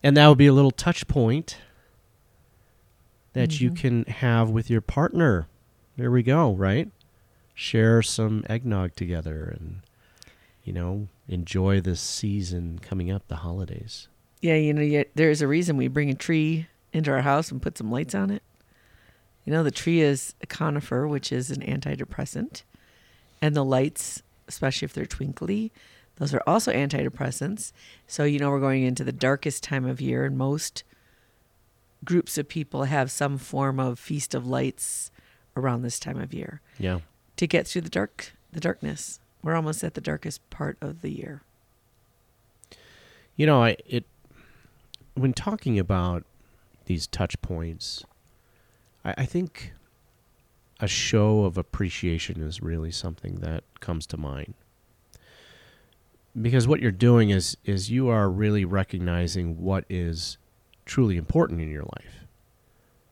And 0.04 0.16
that 0.18 0.28
would 0.28 0.38
be 0.38 0.48
a 0.48 0.54
little 0.54 0.70
touch 0.72 1.08
point 1.08 1.58
that 3.36 3.60
you 3.60 3.70
mm-hmm. 3.70 3.76
can 3.76 4.04
have 4.06 4.50
with 4.50 4.70
your 4.70 4.80
partner. 4.80 5.48
There 5.98 6.10
we 6.10 6.24
go, 6.24 6.54
right? 6.54 6.90
Share 7.54 8.02
some 8.02 8.46
eggnog 8.50 8.96
together 8.96 9.54
and, 9.56 9.82
you 10.64 10.72
know, 10.72 11.10
enjoy 11.28 11.82
this 11.82 12.00
season 12.00 12.80
coming 12.80 13.12
up, 13.12 13.28
the 13.28 13.38
holidays. 13.38 14.08
Yeah, 14.42 14.56
you 14.56 14.74
know, 14.74 14.82
yet 14.82 15.10
there's 15.16 15.42
a 15.42 15.48
reason 15.48 15.76
we 15.76 15.90
bring 15.90 16.10
a 16.10 16.16
tree 16.16 16.68
into 16.94 17.12
our 17.12 17.22
house 17.22 17.52
and 17.52 17.62
put 17.62 17.78
some 17.78 17.92
lights 17.92 18.16
on 18.16 18.30
it. 18.30 18.42
You 19.44 19.52
know, 19.52 19.64
the 19.64 19.72
tree 19.72 20.00
is 20.00 20.34
a 20.42 20.48
conifer, 20.48 21.06
which 21.06 21.32
is 21.32 21.52
an 21.52 21.62
antidepressant, 21.62 22.64
and 23.42 23.54
the 23.54 23.66
lights, 23.66 24.24
especially 24.48 24.86
if 24.86 24.94
they're 24.94 25.06
twinkly, 25.06 25.74
those 26.16 26.34
are 26.34 26.42
also 26.48 26.72
antidepressants. 26.72 27.74
So 28.08 28.24
you 28.24 28.40
know, 28.40 28.50
we're 28.50 28.62
going 28.62 28.84
into 28.84 29.04
the 29.04 29.12
darkest 29.12 29.62
time 29.62 29.86
of 29.86 30.00
year, 30.00 30.24
and 30.24 30.38
most 30.38 30.84
groups 32.06 32.38
of 32.38 32.48
people 32.48 32.84
have 32.86 33.10
some 33.12 33.38
form 33.38 33.80
of 33.80 34.00
feast 34.00 34.34
of 34.36 34.46
lights 34.48 35.12
around 35.58 35.82
this 35.82 36.00
time 36.00 36.20
of 36.20 36.34
year 36.34 36.62
Yeah. 36.78 37.00
to 37.38 37.48
get 37.48 37.68
through 37.68 37.82
the 37.82 37.90
dark, 37.90 38.34
the 38.52 38.60
darkness. 38.60 39.20
We're 39.42 39.56
almost 39.56 39.84
at 39.84 39.94
the 39.94 40.02
darkest 40.02 40.48
part 40.50 40.78
of 40.82 41.02
the 41.02 41.10
year. 41.12 41.42
You 43.36 43.46
know, 43.46 43.64
I 43.64 43.78
it 43.86 44.06
when 45.16 45.34
talking 45.34 45.78
about 45.80 46.24
these 46.86 47.08
touch 47.08 47.42
points, 47.42 48.04
I, 49.04 49.14
I 49.20 49.26
think 49.26 49.74
a 50.80 50.88
show 50.88 51.44
of 51.46 51.58
appreciation 51.58 52.42
is 52.42 52.62
really 52.62 52.92
something 52.92 53.36
that 53.36 53.64
comes 53.80 54.06
to 54.08 54.18
mind. 54.18 54.54
Because 56.40 56.68
what 56.68 56.82
you're 56.82 56.92
doing 56.92 57.30
is 57.30 57.56
is 57.64 57.90
you 57.92 58.10
are 58.10 58.30
really 58.30 58.66
recognizing 58.66 59.62
what 59.62 59.86
is 59.90 60.38
truly 60.86 61.18
important 61.18 61.62
in 61.62 61.72
your 61.72 61.84
life. 61.84 62.26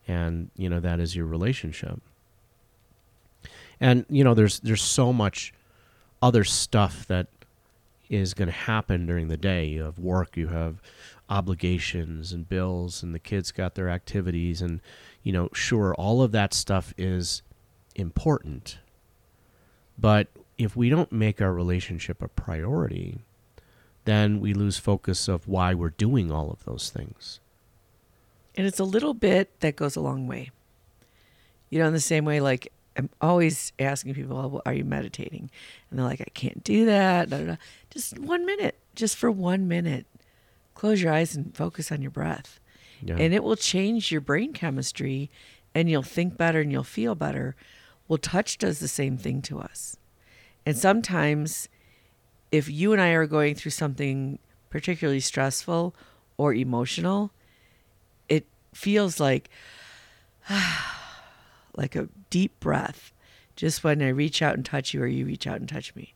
And, 0.08 0.50
you 0.56 0.70
know, 0.70 0.80
that 0.80 1.00
is 1.00 1.16
your 1.16 1.26
relationship. 1.26 2.02
And, 3.80 4.06
you 4.10 4.24
know, 4.24 4.34
there's 4.34 4.60
there's 4.60 4.82
so 4.82 5.12
much 5.12 5.54
other 6.22 6.44
stuff 6.44 7.06
that 7.08 7.28
is 8.10 8.34
going 8.34 8.48
to 8.48 8.54
happen 8.54 9.06
during 9.06 9.28
the 9.28 9.38
day. 9.38 9.66
You 9.66 9.84
have 9.84 10.00
work, 10.00 10.38
you 10.38 10.48
have 10.48 10.82
obligations 11.30 12.32
and 12.32 12.48
bills, 12.48 13.02
and 13.02 13.14
the 13.14 13.20
kids 13.20 13.52
got 13.52 13.76
their 13.76 13.90
activities. 13.90 14.62
And, 14.62 14.82
you 15.24 15.32
know, 15.34 15.50
sure, 15.54 15.96
all 15.96 16.22
of 16.22 16.32
that 16.32 16.54
stuff 16.54 16.94
is 16.98 17.42
important. 17.96 18.78
But 19.98 20.28
if 20.58 20.76
we 20.76 20.90
don't 20.90 21.12
make 21.12 21.42
our 21.42 21.54
relationship 21.54 22.22
a 22.22 22.28
priority, 22.28 23.24
then 24.06 24.40
we 24.40 24.54
lose 24.54 24.78
focus 24.78 25.28
of 25.28 25.48
why 25.48 25.74
we're 25.74 25.90
doing 25.90 26.32
all 26.32 26.52
of 26.52 26.66
those 26.66 26.90
things. 26.90 27.40
And 28.56 28.68
it's 28.68 28.80
a 28.80 28.84
little 28.84 29.14
bit 29.14 29.60
that 29.62 29.76
goes 29.76 29.96
a 29.96 30.02
long 30.02 30.28
way. 30.28 30.52
You 31.70 31.80
know, 31.80 31.88
in 31.88 31.94
the 31.94 32.00
same 32.00 32.26
way, 32.26 32.40
like 32.40 32.72
I'm 32.96 33.10
always 33.20 33.74
asking 33.80 34.14
people, 34.14 34.38
"Oh, 34.38 34.48
well, 34.48 34.62
"Are 34.66 34.74
you 34.74 34.84
meditating?" 34.86 35.50
And 35.90 35.98
they're 36.00 36.06
like, 36.06 36.22
"I 36.22 36.30
can't 36.36 36.64
do 36.64 36.86
that." 36.86 37.30
Da, 37.30 37.38
da, 37.40 37.46
da. 37.46 37.56
Just 37.90 38.20
one 38.20 38.46
minute, 38.46 38.78
just 38.94 39.16
for 39.18 39.32
one 39.32 39.68
minute, 39.68 40.06
close 40.76 41.02
your 41.02 41.12
eyes 41.12 41.36
and 41.36 41.56
focus 41.58 41.92
on 41.92 42.02
your 42.04 42.12
breath, 42.12 42.60
Yeah. 43.02 43.16
and 43.18 43.34
it 43.34 43.44
will 43.44 43.56
change 43.56 44.12
your 44.12 44.22
brain 44.22 44.54
chemistry, 44.54 45.32
and 45.74 45.90
you'll 45.90 46.04
think 46.04 46.38
better 46.38 46.62
and 46.62 46.72
you'll 46.72 46.84
feel 46.84 47.16
better. 47.16 47.56
Well, 48.08 48.20
touch 48.20 48.60
does 48.60 48.78
the 48.80 48.88
same 48.88 49.18
thing 49.18 49.42
to 49.44 49.60
us, 49.60 49.98
and 50.68 50.78
sometimes, 50.78 51.68
if 52.52 52.70
you 52.70 52.92
and 52.94 53.02
I 53.02 53.10
are 53.10 53.26
going 53.26 53.56
through 53.56 53.72
something 53.72 54.38
particularly 54.70 55.20
stressful 55.20 55.96
or 56.38 56.54
emotional, 56.54 57.32
feels 58.76 59.20
like 59.20 59.50
like 61.76 61.96
a 61.96 62.10
deep 62.30 62.60
breath 62.60 63.14
just 63.56 63.84
when 63.84 64.02
I 64.02 64.10
reach 64.10 64.42
out 64.42 64.56
and 64.56 64.66
touch 64.66 64.94
you 64.94 65.02
or 65.02 65.08
you 65.08 65.26
reach 65.26 65.48
out 65.48 65.60
and 65.60 65.70
touch 65.70 65.96
me. 65.96 66.14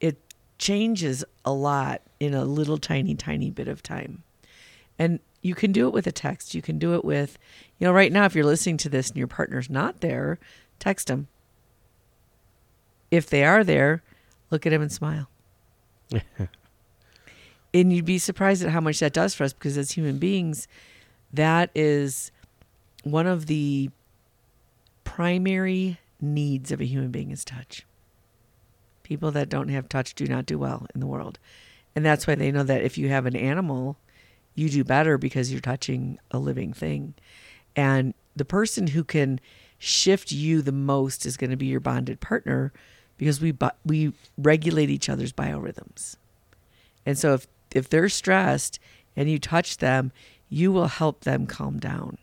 It 0.00 0.18
changes 0.58 1.24
a 1.44 1.52
lot 1.52 2.02
in 2.20 2.34
a 2.34 2.44
little 2.44 2.78
tiny, 2.78 3.14
tiny 3.14 3.50
bit 3.50 3.68
of 3.68 3.82
time. 3.82 4.22
And 4.98 5.20
you 5.42 5.54
can 5.54 5.72
do 5.72 5.86
it 5.86 5.92
with 5.92 6.06
a 6.06 6.12
text. 6.12 6.54
You 6.54 6.62
can 6.62 6.78
do 6.78 6.94
it 6.94 7.04
with, 7.04 7.38
you 7.78 7.86
know, 7.86 7.92
right 7.92 8.12
now, 8.12 8.24
if 8.24 8.34
you're 8.34 8.44
listening 8.44 8.76
to 8.78 8.88
this 8.88 9.08
and 9.08 9.16
your 9.16 9.26
partner's 9.26 9.68
not 9.68 10.00
there, 10.00 10.38
text 10.78 11.08
them. 11.08 11.28
If 13.10 13.28
they 13.28 13.44
are 13.44 13.64
there, 13.64 14.02
look 14.50 14.66
at 14.66 14.70
them 14.70 14.82
and 14.82 14.92
smile. 14.92 15.28
and 17.74 17.92
you'd 17.92 18.04
be 18.04 18.18
surprised 18.18 18.62
at 18.62 18.70
how 18.70 18.80
much 18.80 19.00
that 19.00 19.12
does 19.12 19.34
for 19.34 19.44
us 19.44 19.52
because 19.52 19.76
as 19.76 19.92
human 19.92 20.18
beings, 20.18 20.68
that 21.36 21.70
is 21.74 22.30
one 23.02 23.26
of 23.26 23.46
the 23.46 23.90
primary 25.04 25.98
needs 26.20 26.72
of 26.72 26.80
a 26.80 26.84
human 26.84 27.10
being 27.10 27.30
is 27.30 27.44
touch. 27.44 27.86
People 29.02 29.30
that 29.32 29.48
don't 29.48 29.68
have 29.68 29.88
touch 29.88 30.14
do 30.14 30.26
not 30.26 30.46
do 30.46 30.58
well 30.58 30.86
in 30.94 31.00
the 31.00 31.06
world. 31.06 31.38
And 31.94 32.04
that's 32.04 32.26
why 32.26 32.34
they 32.34 32.50
know 32.50 32.62
that 32.62 32.82
if 32.82 32.98
you 32.98 33.08
have 33.08 33.26
an 33.26 33.36
animal, 33.36 33.96
you 34.54 34.68
do 34.68 34.84
better 34.84 35.18
because 35.18 35.52
you're 35.52 35.60
touching 35.60 36.18
a 36.30 36.38
living 36.38 36.72
thing. 36.72 37.14
And 37.76 38.14
the 38.34 38.44
person 38.44 38.88
who 38.88 39.04
can 39.04 39.40
shift 39.78 40.32
you 40.32 40.62
the 40.62 40.72
most 40.72 41.26
is 41.26 41.36
going 41.36 41.50
to 41.50 41.56
be 41.56 41.66
your 41.66 41.80
bonded 41.80 42.20
partner 42.20 42.72
because 43.16 43.40
we 43.40 43.54
we 43.84 44.12
regulate 44.38 44.90
each 44.90 45.08
other's 45.08 45.32
biorhythms. 45.32 46.16
And 47.04 47.18
so 47.18 47.34
if 47.34 47.46
if 47.72 47.88
they're 47.88 48.08
stressed 48.08 48.78
and 49.16 49.30
you 49.30 49.38
touch 49.38 49.78
them, 49.78 50.12
you 50.54 50.70
will 50.70 50.86
help 50.86 51.24
them 51.24 51.46
calm 51.46 51.80
down. 51.80 52.16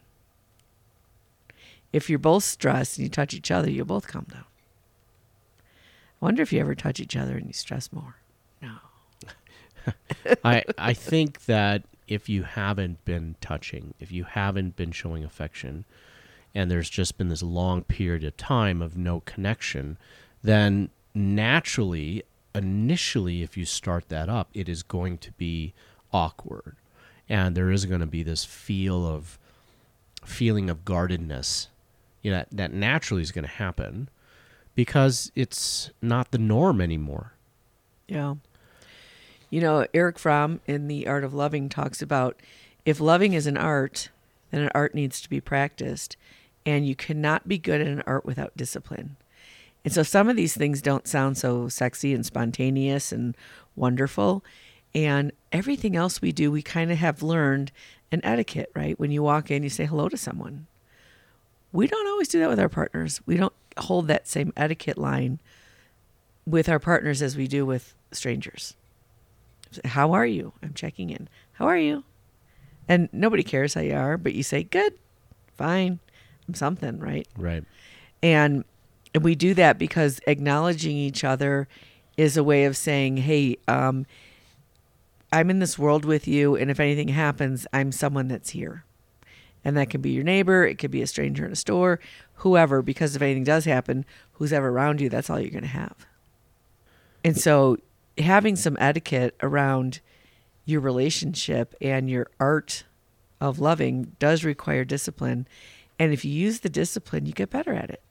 If 1.91 2.09
you're 2.09 2.17
both 2.17 2.45
stressed 2.45 2.97
and 2.97 3.03
you 3.03 3.09
touch 3.09 3.33
each 3.33 3.51
other, 3.51 3.69
you'll 3.69 3.85
both 3.85 4.07
calm 4.07 4.25
down. 4.31 4.45
I 6.21 6.25
wonder 6.25 6.41
if 6.41 6.53
you 6.53 6.61
ever 6.61 6.73
touch 6.73 7.01
each 7.01 7.17
other 7.17 7.35
and 7.35 7.47
you 7.47 7.51
stress 7.51 7.91
more. 7.91 8.15
No. 8.61 8.75
I 10.45 10.63
I 10.77 10.93
think 10.93 11.43
that 11.45 11.83
if 12.07 12.29
you 12.29 12.43
haven't 12.43 13.03
been 13.03 13.35
touching, 13.41 13.95
if 13.99 14.13
you 14.13 14.23
haven't 14.23 14.77
been 14.77 14.93
showing 14.93 15.25
affection, 15.25 15.83
and 16.55 16.71
there's 16.71 16.89
just 16.89 17.17
been 17.17 17.27
this 17.27 17.43
long 17.43 17.83
period 17.83 18.23
of 18.23 18.37
time 18.37 18.81
of 18.81 18.97
no 18.97 19.19
connection, 19.21 19.97
then 20.41 20.89
naturally, 21.13 22.23
initially, 22.55 23.41
if 23.41 23.57
you 23.57 23.65
start 23.65 24.07
that 24.07 24.29
up, 24.29 24.49
it 24.53 24.69
is 24.69 24.83
going 24.83 25.17
to 25.17 25.33
be 25.33 25.73
awkward. 26.13 26.77
And 27.31 27.55
there 27.55 27.71
is 27.71 27.85
going 27.85 28.01
to 28.01 28.05
be 28.05 28.23
this 28.23 28.43
feel 28.43 29.07
of 29.07 29.39
feeling 30.25 30.69
of 30.69 30.83
guardedness 30.83 31.69
you 32.21 32.29
know, 32.29 32.39
that, 32.39 32.47
that 32.51 32.73
naturally 32.73 33.21
is 33.21 33.31
going 33.31 33.45
to 33.45 33.49
happen 33.49 34.09
because 34.75 35.31
it's 35.33 35.91
not 36.01 36.31
the 36.31 36.37
norm 36.37 36.81
anymore. 36.81 37.31
Yeah. 38.05 38.35
You 39.49 39.61
know, 39.61 39.87
Erich 39.93 40.19
Fromm 40.19 40.59
in 40.67 40.89
The 40.89 41.07
Art 41.07 41.23
of 41.23 41.33
Loving 41.33 41.69
talks 41.69 42.01
about 42.01 42.37
if 42.83 42.99
loving 42.99 43.31
is 43.31 43.47
an 43.47 43.55
art, 43.55 44.09
then 44.51 44.63
an 44.63 44.71
art 44.75 44.93
needs 44.93 45.21
to 45.21 45.29
be 45.29 45.39
practiced. 45.39 46.17
And 46.65 46.85
you 46.85 46.95
cannot 46.95 47.47
be 47.47 47.57
good 47.57 47.79
at 47.79 47.87
an 47.87 48.03
art 48.05 48.25
without 48.25 48.57
discipline. 48.57 49.15
And 49.85 49.93
so 49.93 50.03
some 50.03 50.27
of 50.27 50.35
these 50.35 50.53
things 50.53 50.81
don't 50.81 51.07
sound 51.07 51.37
so 51.37 51.69
sexy 51.69 52.13
and 52.13 52.25
spontaneous 52.25 53.13
and 53.13 53.37
wonderful. 53.77 54.43
And 54.93 55.31
everything 55.51 55.95
else 55.95 56.21
we 56.21 56.31
do, 56.31 56.51
we 56.51 56.61
kind 56.61 56.91
of 56.91 56.97
have 56.97 57.23
learned 57.23 57.71
an 58.11 58.21
etiquette, 58.23 58.71
right? 58.75 58.99
When 58.99 59.11
you 59.11 59.23
walk 59.23 59.49
in, 59.49 59.63
you 59.63 59.69
say 59.69 59.85
hello 59.85 60.09
to 60.09 60.17
someone. 60.17 60.67
We 61.71 61.87
don't 61.87 62.07
always 62.07 62.27
do 62.27 62.39
that 62.39 62.49
with 62.49 62.59
our 62.59 62.69
partners. 62.69 63.21
We 63.25 63.37
don't 63.37 63.53
hold 63.77 64.07
that 64.07 64.27
same 64.27 64.51
etiquette 64.57 64.97
line 64.97 65.39
with 66.45 66.67
our 66.67 66.79
partners 66.79 67.21
as 67.21 67.37
we 67.37 67.47
do 67.47 67.65
with 67.65 67.93
strangers. 68.11 68.75
How 69.85 70.11
are 70.11 70.25
you? 70.25 70.51
I'm 70.61 70.73
checking 70.73 71.09
in. 71.09 71.29
How 71.53 71.67
are 71.67 71.77
you? 71.77 72.03
And 72.87 73.07
nobody 73.13 73.43
cares 73.43 73.73
how 73.75 73.81
you 73.81 73.93
are, 73.93 74.17
but 74.17 74.33
you 74.33 74.43
say, 74.43 74.63
good, 74.63 74.93
fine, 75.55 75.99
I'm 76.47 76.55
something, 76.55 76.99
right? 76.99 77.27
Right. 77.37 77.63
And 78.21 78.65
we 79.19 79.35
do 79.35 79.53
that 79.53 79.77
because 79.77 80.19
acknowledging 80.27 80.97
each 80.97 81.23
other 81.23 81.69
is 82.17 82.35
a 82.35 82.43
way 82.43 82.65
of 82.65 82.75
saying, 82.75 83.17
hey, 83.17 83.57
um, 83.69 84.05
I'm 85.31 85.49
in 85.49 85.59
this 85.59 85.79
world 85.79 86.05
with 86.05 86.27
you, 86.27 86.55
and 86.55 86.69
if 86.69 86.79
anything 86.79 87.09
happens, 87.09 87.65
I'm 87.71 87.91
someone 87.91 88.27
that's 88.27 88.51
here. 88.51 88.83
And 89.63 89.77
that 89.77 89.89
can 89.89 90.01
be 90.01 90.11
your 90.11 90.23
neighbor, 90.23 90.65
it 90.65 90.77
could 90.77 90.91
be 90.91 91.01
a 91.01 91.07
stranger 91.07 91.45
in 91.45 91.51
a 91.51 91.55
store, 91.55 91.99
whoever, 92.35 92.81
because 92.81 93.15
if 93.15 93.21
anything 93.21 93.43
does 93.43 93.65
happen, 93.65 94.05
who's 94.33 94.51
ever 94.51 94.69
around 94.69 94.99
you, 94.99 95.09
that's 95.09 95.29
all 95.29 95.39
you're 95.39 95.51
going 95.51 95.61
to 95.61 95.67
have. 95.67 96.05
And 97.23 97.37
so 97.37 97.77
having 98.17 98.55
some 98.55 98.75
etiquette 98.79 99.35
around 99.41 100.01
your 100.65 100.81
relationship 100.81 101.75
and 101.79 102.09
your 102.09 102.27
art 102.39 102.83
of 103.39 103.59
loving 103.59 104.15
does 104.19 104.43
require 104.43 104.83
discipline. 104.83 105.47
And 105.99 106.11
if 106.11 106.25
you 106.25 106.31
use 106.31 106.59
the 106.59 106.69
discipline, 106.69 107.25
you 107.25 107.33
get 107.33 107.49
better 107.49 107.73
at 107.73 107.89
it. 107.89 108.01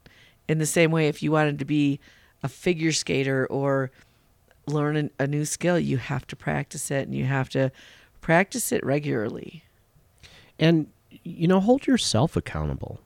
In 0.48 0.58
the 0.58 0.66
same 0.66 0.90
way, 0.90 1.08
if 1.08 1.22
you 1.22 1.32
wanted 1.32 1.58
to 1.58 1.64
be 1.64 2.00
a 2.42 2.48
figure 2.48 2.92
skater 2.92 3.46
or 3.46 3.90
learn 4.66 5.10
a 5.18 5.26
new 5.26 5.44
skill, 5.44 5.78
you 5.78 5.98
have 5.98 6.26
to 6.28 6.36
practice 6.36 6.90
it 6.90 7.06
and 7.06 7.14
you 7.14 7.24
have 7.24 7.48
to 7.50 7.72
practice 8.20 8.72
it 8.72 8.84
regularly. 8.84 9.64
And 10.58 10.88
you 11.24 11.48
know, 11.48 11.60
hold 11.60 11.86
yourself 11.86 12.36
accountable. 12.36 13.00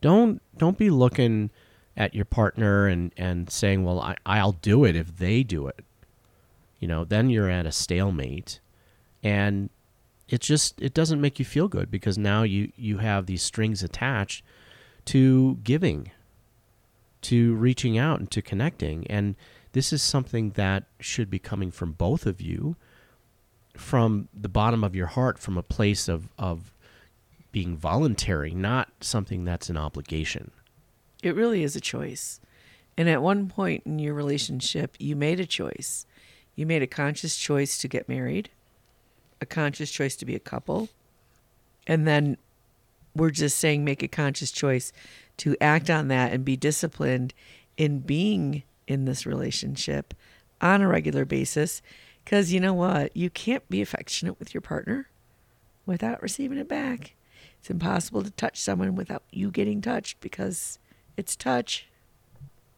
Don't 0.00 0.42
don't 0.56 0.78
be 0.78 0.90
looking 0.90 1.50
at 1.96 2.14
your 2.14 2.24
partner 2.24 2.86
and 2.86 3.12
and 3.16 3.50
saying, 3.50 3.84
"Well, 3.84 4.00
I, 4.00 4.16
I'll 4.26 4.52
do 4.52 4.84
it 4.84 4.96
if 4.96 5.16
they 5.16 5.42
do 5.42 5.66
it." 5.66 5.84
You 6.80 6.88
know, 6.88 7.04
then 7.04 7.30
you're 7.30 7.48
at 7.48 7.66
a 7.66 7.72
stalemate, 7.72 8.60
and 9.22 9.70
it 10.28 10.40
just 10.40 10.80
it 10.80 10.94
doesn't 10.94 11.20
make 11.20 11.38
you 11.38 11.44
feel 11.44 11.68
good 11.68 11.90
because 11.90 12.18
now 12.18 12.42
you 12.42 12.72
you 12.76 12.98
have 12.98 13.26
these 13.26 13.42
strings 13.42 13.82
attached 13.82 14.44
to 15.06 15.58
giving, 15.64 16.10
to 17.22 17.54
reaching 17.54 17.96
out 17.96 18.20
and 18.20 18.30
to 18.30 18.42
connecting, 18.42 19.06
and 19.08 19.36
this 19.74 19.92
is 19.92 20.02
something 20.02 20.50
that 20.50 20.84
should 21.00 21.28
be 21.28 21.38
coming 21.38 21.70
from 21.70 21.92
both 21.92 22.26
of 22.26 22.40
you, 22.40 22.76
from 23.76 24.28
the 24.32 24.48
bottom 24.48 24.84
of 24.84 24.94
your 24.94 25.08
heart, 25.08 25.38
from 25.38 25.58
a 25.58 25.62
place 25.62 26.08
of 26.08 26.28
of 26.38 26.72
being 27.52 27.76
voluntary, 27.76 28.54
not 28.54 28.88
something 29.00 29.44
that's 29.44 29.68
an 29.68 29.76
obligation. 29.76 30.50
It 31.22 31.34
really 31.34 31.62
is 31.62 31.76
a 31.76 31.80
choice. 31.80 32.40
And 32.96 33.08
at 33.08 33.22
one 33.22 33.48
point 33.48 33.82
in 33.84 33.98
your 33.98 34.14
relationship, 34.14 34.96
you 34.98 35.16
made 35.16 35.40
a 35.40 35.46
choice. 35.46 36.06
You 36.54 36.66
made 36.66 36.82
a 36.82 36.86
conscious 36.86 37.36
choice 37.36 37.78
to 37.78 37.88
get 37.88 38.08
married, 38.08 38.50
a 39.40 39.46
conscious 39.46 39.90
choice 39.90 40.14
to 40.16 40.24
be 40.24 40.36
a 40.36 40.40
couple. 40.40 40.88
And 41.86 42.06
then 42.06 42.36
we're 43.14 43.30
just 43.30 43.58
saying 43.58 43.84
make 43.84 44.02
a 44.02 44.08
conscious 44.08 44.52
choice 44.52 44.92
to 45.38 45.56
act 45.60 45.90
on 45.90 46.08
that 46.08 46.32
and 46.32 46.44
be 46.44 46.56
disciplined 46.56 47.34
in 47.76 48.00
being 48.00 48.62
in 48.86 49.04
this 49.04 49.26
relationship 49.26 50.14
on 50.60 50.82
a 50.82 50.88
regular 50.88 51.24
basis. 51.24 51.82
Because 52.24 52.52
you 52.52 52.60
know 52.60 52.74
what? 52.74 53.16
You 53.16 53.30
can't 53.30 53.68
be 53.68 53.82
affectionate 53.82 54.38
with 54.38 54.54
your 54.54 54.60
partner 54.60 55.08
without 55.84 56.22
receiving 56.22 56.58
it 56.58 56.68
back. 56.68 57.14
It's 57.58 57.70
impossible 57.70 58.22
to 58.22 58.30
touch 58.30 58.60
someone 58.60 58.94
without 58.94 59.22
you 59.30 59.50
getting 59.50 59.80
touched 59.80 60.20
because 60.20 60.78
it's 61.16 61.36
touch. 61.36 61.86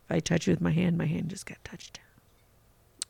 If 0.09 0.17
I 0.17 0.21
touch 0.21 0.47
you 0.47 0.53
with 0.53 0.61
my 0.61 0.73
hand, 0.73 0.99
my 0.99 1.07
hand 1.07 1.31
just 1.31 1.47
got 1.47 1.63
touched. 1.65 2.01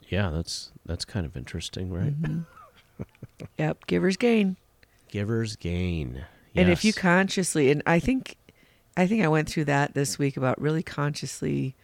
Yeah, 0.09 0.30
that's 0.30 0.72
that's 0.85 1.04
kind 1.04 1.26
of 1.26 1.37
interesting, 1.37 1.92
right? 1.92 2.20
Mm-hmm. 2.20 3.04
yep, 3.59 3.87
givers 3.87 4.16
gain. 4.16 4.56
Givers 5.09 5.56
gain. 5.56 6.24
Yes. 6.52 6.62
And 6.62 6.70
if 6.70 6.85
you 6.85 6.92
consciously, 6.92 7.70
and 7.70 7.82
I 7.87 7.98
think, 7.98 8.37
I 8.96 9.06
think 9.06 9.22
I 9.22 9.28
went 9.28 9.48
through 9.48 9.66
that 9.66 9.94
this 9.94 10.18
week 10.18 10.37
about 10.37 10.61
really 10.61 10.82
consciously 10.82 11.74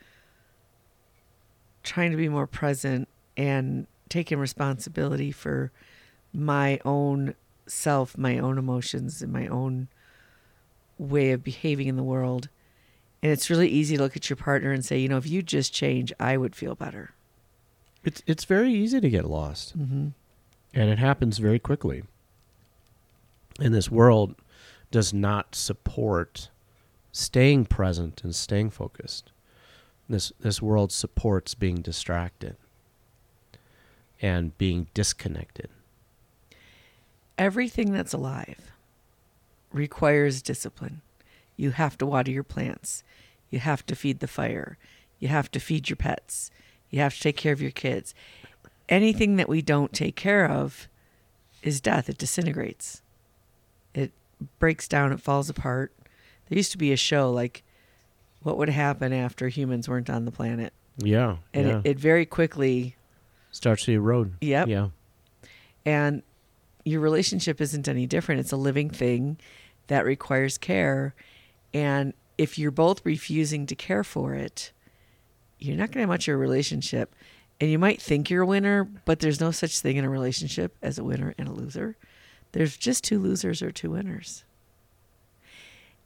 trying 1.82 2.10
to 2.10 2.16
be 2.16 2.28
more 2.28 2.46
present 2.46 3.08
and 3.36 3.86
taking 4.08 4.38
responsibility 4.38 5.32
for 5.32 5.72
my 6.32 6.80
own 6.84 7.34
self, 7.66 8.16
my 8.16 8.38
own 8.38 8.58
emotions, 8.58 9.22
and 9.22 9.32
my 9.32 9.46
own 9.46 9.88
way 10.98 11.32
of 11.32 11.42
behaving 11.42 11.88
in 11.88 11.96
the 11.96 12.02
world. 12.02 12.48
And 13.22 13.30
it's 13.30 13.50
really 13.50 13.68
easy 13.68 13.96
to 13.96 14.02
look 14.02 14.16
at 14.16 14.28
your 14.28 14.36
partner 14.36 14.72
and 14.72 14.84
say, 14.84 14.98
you 14.98 15.08
know, 15.08 15.16
if 15.16 15.26
you 15.26 15.42
just 15.42 15.72
change, 15.72 16.12
I 16.18 16.36
would 16.36 16.56
feel 16.56 16.74
better. 16.74 17.12
It's 18.04 18.22
it's 18.26 18.44
very 18.44 18.72
easy 18.72 19.00
to 19.00 19.08
get 19.08 19.26
lost, 19.26 19.78
mm-hmm. 19.78 20.08
and 20.74 20.90
it 20.90 20.98
happens 20.98 21.38
very 21.38 21.60
quickly. 21.60 22.02
And 23.60 23.72
this 23.72 23.90
world 23.90 24.34
does 24.90 25.14
not 25.14 25.54
support 25.54 26.50
staying 27.12 27.66
present 27.66 28.24
and 28.24 28.34
staying 28.34 28.70
focused. 28.70 29.30
This 30.08 30.32
this 30.40 30.60
world 30.60 30.92
supports 30.92 31.54
being 31.54 31.76
distracted 31.76 32.56
and 34.20 34.56
being 34.58 34.88
disconnected 34.94 35.68
everything 37.42 37.92
that's 37.92 38.12
alive 38.12 38.72
requires 39.72 40.42
discipline. 40.42 41.00
You 41.56 41.72
have 41.72 41.98
to 41.98 42.06
water 42.06 42.30
your 42.30 42.44
plants. 42.44 43.02
You 43.50 43.58
have 43.58 43.84
to 43.86 43.96
feed 43.96 44.20
the 44.20 44.28
fire. 44.28 44.78
You 45.18 45.28
have 45.28 45.50
to 45.52 45.60
feed 45.60 45.88
your 45.88 45.96
pets. 45.96 46.50
You 46.90 47.00
have 47.00 47.14
to 47.14 47.20
take 47.20 47.36
care 47.36 47.52
of 47.52 47.60
your 47.60 47.70
kids. 47.70 48.14
Anything 48.88 49.36
that 49.36 49.48
we 49.48 49.60
don't 49.60 49.92
take 49.92 50.14
care 50.14 50.48
of 50.48 50.88
is 51.62 51.80
death. 51.80 52.08
It 52.08 52.18
disintegrates. 52.18 53.02
It 53.92 54.12
breaks 54.60 54.86
down. 54.86 55.12
It 55.12 55.20
falls 55.20 55.48
apart. 55.48 55.92
There 56.48 56.56
used 56.56 56.72
to 56.72 56.78
be 56.78 56.92
a 56.92 56.96
show 56.96 57.30
like 57.30 57.64
what 58.42 58.58
would 58.58 58.68
happen 58.68 59.12
after 59.12 59.48
humans 59.48 59.88
weren't 59.88 60.10
on 60.10 60.24
the 60.24 60.32
planet. 60.32 60.72
Yeah. 60.98 61.36
And 61.54 61.66
yeah. 61.66 61.78
It, 61.78 61.86
it 61.92 61.98
very 61.98 62.26
quickly 62.26 62.96
starts 63.50 63.84
to 63.84 63.92
erode. 63.92 64.34
Yep. 64.40 64.68
Yeah. 64.68 64.88
And 65.84 66.22
your 66.84 67.00
relationship 67.00 67.60
isn't 67.60 67.88
any 67.88 68.06
different. 68.06 68.40
It's 68.40 68.52
a 68.52 68.56
living 68.56 68.90
thing 68.90 69.38
that 69.86 70.04
requires 70.04 70.58
care. 70.58 71.14
And 71.74 72.12
if 72.38 72.58
you're 72.58 72.70
both 72.70 73.04
refusing 73.04 73.66
to 73.66 73.74
care 73.74 74.04
for 74.04 74.34
it, 74.34 74.72
you're 75.58 75.76
not 75.76 75.88
going 75.88 75.94
to 75.94 76.00
have 76.00 76.08
much 76.08 76.28
of 76.28 76.34
a 76.34 76.38
relationship. 76.38 77.14
And 77.60 77.70
you 77.70 77.78
might 77.78 78.02
think 78.02 78.28
you're 78.28 78.42
a 78.42 78.46
winner, 78.46 78.84
but 79.04 79.20
there's 79.20 79.40
no 79.40 79.52
such 79.52 79.78
thing 79.78 79.96
in 79.96 80.04
a 80.04 80.10
relationship 80.10 80.76
as 80.82 80.98
a 80.98 81.04
winner 81.04 81.34
and 81.38 81.48
a 81.48 81.52
loser. 81.52 81.96
There's 82.52 82.76
just 82.76 83.04
two 83.04 83.20
losers 83.20 83.62
or 83.62 83.70
two 83.70 83.90
winners. 83.90 84.44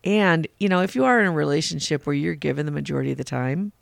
And, 0.06 0.46
you 0.58 0.68
know, 0.68 0.82
if 0.82 0.94
you 0.94 1.04
are 1.04 1.20
in 1.20 1.26
a 1.26 1.32
relationship 1.32 2.06
where 2.06 2.14
you're 2.14 2.36
given 2.36 2.64
the 2.64 2.72
majority 2.72 3.10
of 3.10 3.18
the 3.18 3.24
time, 3.24 3.72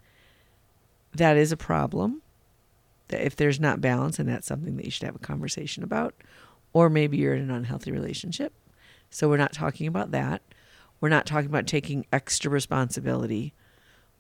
that 1.13 1.37
is 1.37 1.53
a 1.53 1.57
problem. 1.57 2.23
If 3.11 3.37
there's 3.37 3.61
not 3.61 3.83
balance, 3.83 4.19
and 4.19 4.27
that's 4.27 4.47
something 4.47 4.77
that 4.77 4.87
you 4.87 4.91
should 4.91 5.05
have 5.05 5.15
a 5.15 5.21
conversation 5.21 5.85
about 5.85 6.15
or 6.73 6.91
maybe 6.91 7.17
you're 7.17 7.35
in 7.35 7.43
an 7.43 7.51
unhealthy 7.51 7.93
relationship. 7.93 8.53
So 9.09 9.29
we're 9.29 9.37
not 9.37 9.53
talking 9.53 9.87
about 9.87 10.11
that. 10.11 10.43
We're 11.01 11.09
not 11.09 11.25
talking 11.25 11.49
about 11.49 11.67
taking 11.67 12.05
extra 12.13 12.51
responsibility. 12.51 13.55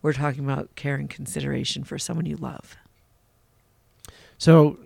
We're 0.00 0.12
talking 0.12 0.44
about 0.44 0.76
care 0.76 0.94
and 0.94 1.10
consideration 1.10 1.84
for 1.84 1.98
someone 1.98 2.26
you 2.26 2.36
love. 2.36 2.76
So 4.38 4.78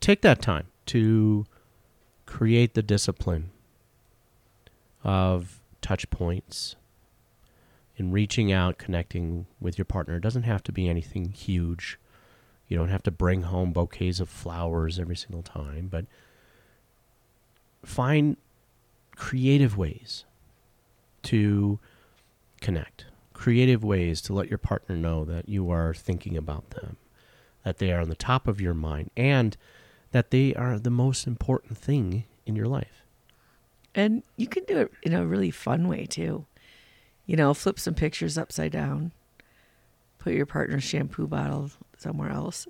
take 0.00 0.22
that 0.22 0.40
time 0.40 0.66
to 0.86 1.46
create 2.26 2.74
the 2.74 2.82
discipline 2.82 3.50
of 5.02 5.60
touch 5.84 6.08
points 6.08 6.76
in 7.96 8.10
reaching 8.10 8.50
out, 8.50 8.78
connecting 8.78 9.46
with 9.60 9.76
your 9.76 9.84
partner. 9.84 10.16
It 10.16 10.22
doesn't 10.22 10.44
have 10.44 10.62
to 10.62 10.72
be 10.72 10.88
anything 10.88 11.30
huge. 11.30 11.98
You 12.66 12.78
don't 12.78 12.88
have 12.88 13.02
to 13.02 13.10
bring 13.10 13.42
home 13.42 13.72
bouquets 13.72 14.18
of 14.18 14.30
flowers 14.30 14.98
every 14.98 15.14
single 15.14 15.42
time, 15.42 15.88
but 15.88 16.06
find 17.84 18.38
creative 19.14 19.76
ways 19.76 20.24
to 21.24 21.78
connect, 22.62 23.04
creative 23.34 23.84
ways 23.84 24.22
to 24.22 24.32
let 24.32 24.48
your 24.48 24.58
partner 24.58 24.96
know 24.96 25.26
that 25.26 25.50
you 25.50 25.70
are 25.70 25.92
thinking 25.92 26.34
about 26.34 26.70
them, 26.70 26.96
that 27.62 27.76
they 27.76 27.92
are 27.92 28.00
on 28.00 28.08
the 28.08 28.14
top 28.14 28.48
of 28.48 28.58
your 28.58 28.74
mind, 28.74 29.10
and 29.18 29.58
that 30.12 30.30
they 30.30 30.54
are 30.54 30.78
the 30.78 30.90
most 30.90 31.26
important 31.26 31.76
thing 31.76 32.24
in 32.46 32.56
your 32.56 32.68
life. 32.68 33.03
And 33.94 34.22
you 34.36 34.46
can 34.46 34.64
do 34.64 34.78
it 34.78 34.92
in 35.02 35.12
a 35.14 35.24
really 35.26 35.50
fun 35.50 35.88
way 35.88 36.06
too. 36.06 36.46
You 37.26 37.36
know, 37.36 37.54
flip 37.54 37.78
some 37.78 37.94
pictures 37.94 38.36
upside 38.36 38.72
down, 38.72 39.12
put 40.18 40.34
your 40.34 40.46
partner's 40.46 40.84
shampoo 40.84 41.26
bottle 41.26 41.70
somewhere 41.96 42.30
else. 42.30 42.66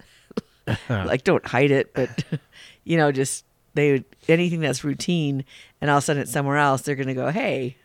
like, 0.89 1.25
don't 1.25 1.45
hide 1.47 1.71
it, 1.71 1.93
but, 1.95 2.25
you 2.85 2.97
know, 2.97 3.11
just 3.11 3.45
they 3.75 4.05
anything 4.29 4.61
that's 4.61 4.85
routine 4.85 5.45
and 5.81 5.91
all 5.91 5.99
of 5.99 6.03
a 6.03 6.07
sudden 6.07 6.23
it's 6.23 6.31
somewhere 6.33 6.59
else, 6.59 6.83
they're 6.83 6.95
going 6.95 7.09
to 7.09 7.15
go, 7.15 7.31
hey. 7.31 7.77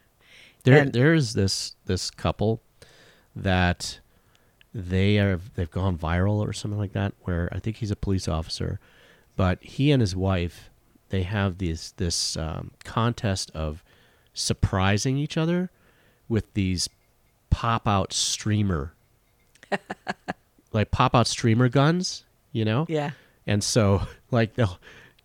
There, 0.63 0.77
And- 0.77 0.93
there's 0.93 1.33
this 1.33 1.75
this 1.85 2.11
couple 2.11 2.61
that 3.35 3.99
they 4.73 5.17
are 5.17 5.39
they've 5.55 5.71
gone 5.71 5.97
viral 5.97 6.45
or 6.47 6.53
something 6.53 6.77
like 6.79 6.93
that. 6.93 7.13
Where 7.21 7.49
I 7.51 7.59
think 7.59 7.77
he's 7.77 7.91
a 7.91 7.95
police 7.95 8.27
officer, 8.27 8.79
but 9.35 9.63
he 9.63 9.91
and 9.91 10.01
his 10.01 10.15
wife 10.15 10.68
they 11.09 11.23
have 11.23 11.57
this 11.57 11.91
this 11.91 12.37
um, 12.37 12.71
contest 12.83 13.51
of 13.51 13.83
surprising 14.33 15.17
each 15.17 15.37
other 15.37 15.69
with 16.27 16.53
these 16.53 16.89
pop 17.49 17.87
out 17.87 18.13
streamer 18.13 18.93
like 20.73 20.91
pop 20.91 21.15
out 21.15 21.27
streamer 21.27 21.69
guns, 21.69 22.23
you 22.51 22.65
know? 22.65 22.85
Yeah. 22.89 23.11
And 23.47 23.63
so, 23.63 24.01
like 24.31 24.55
they'll, 24.55 24.79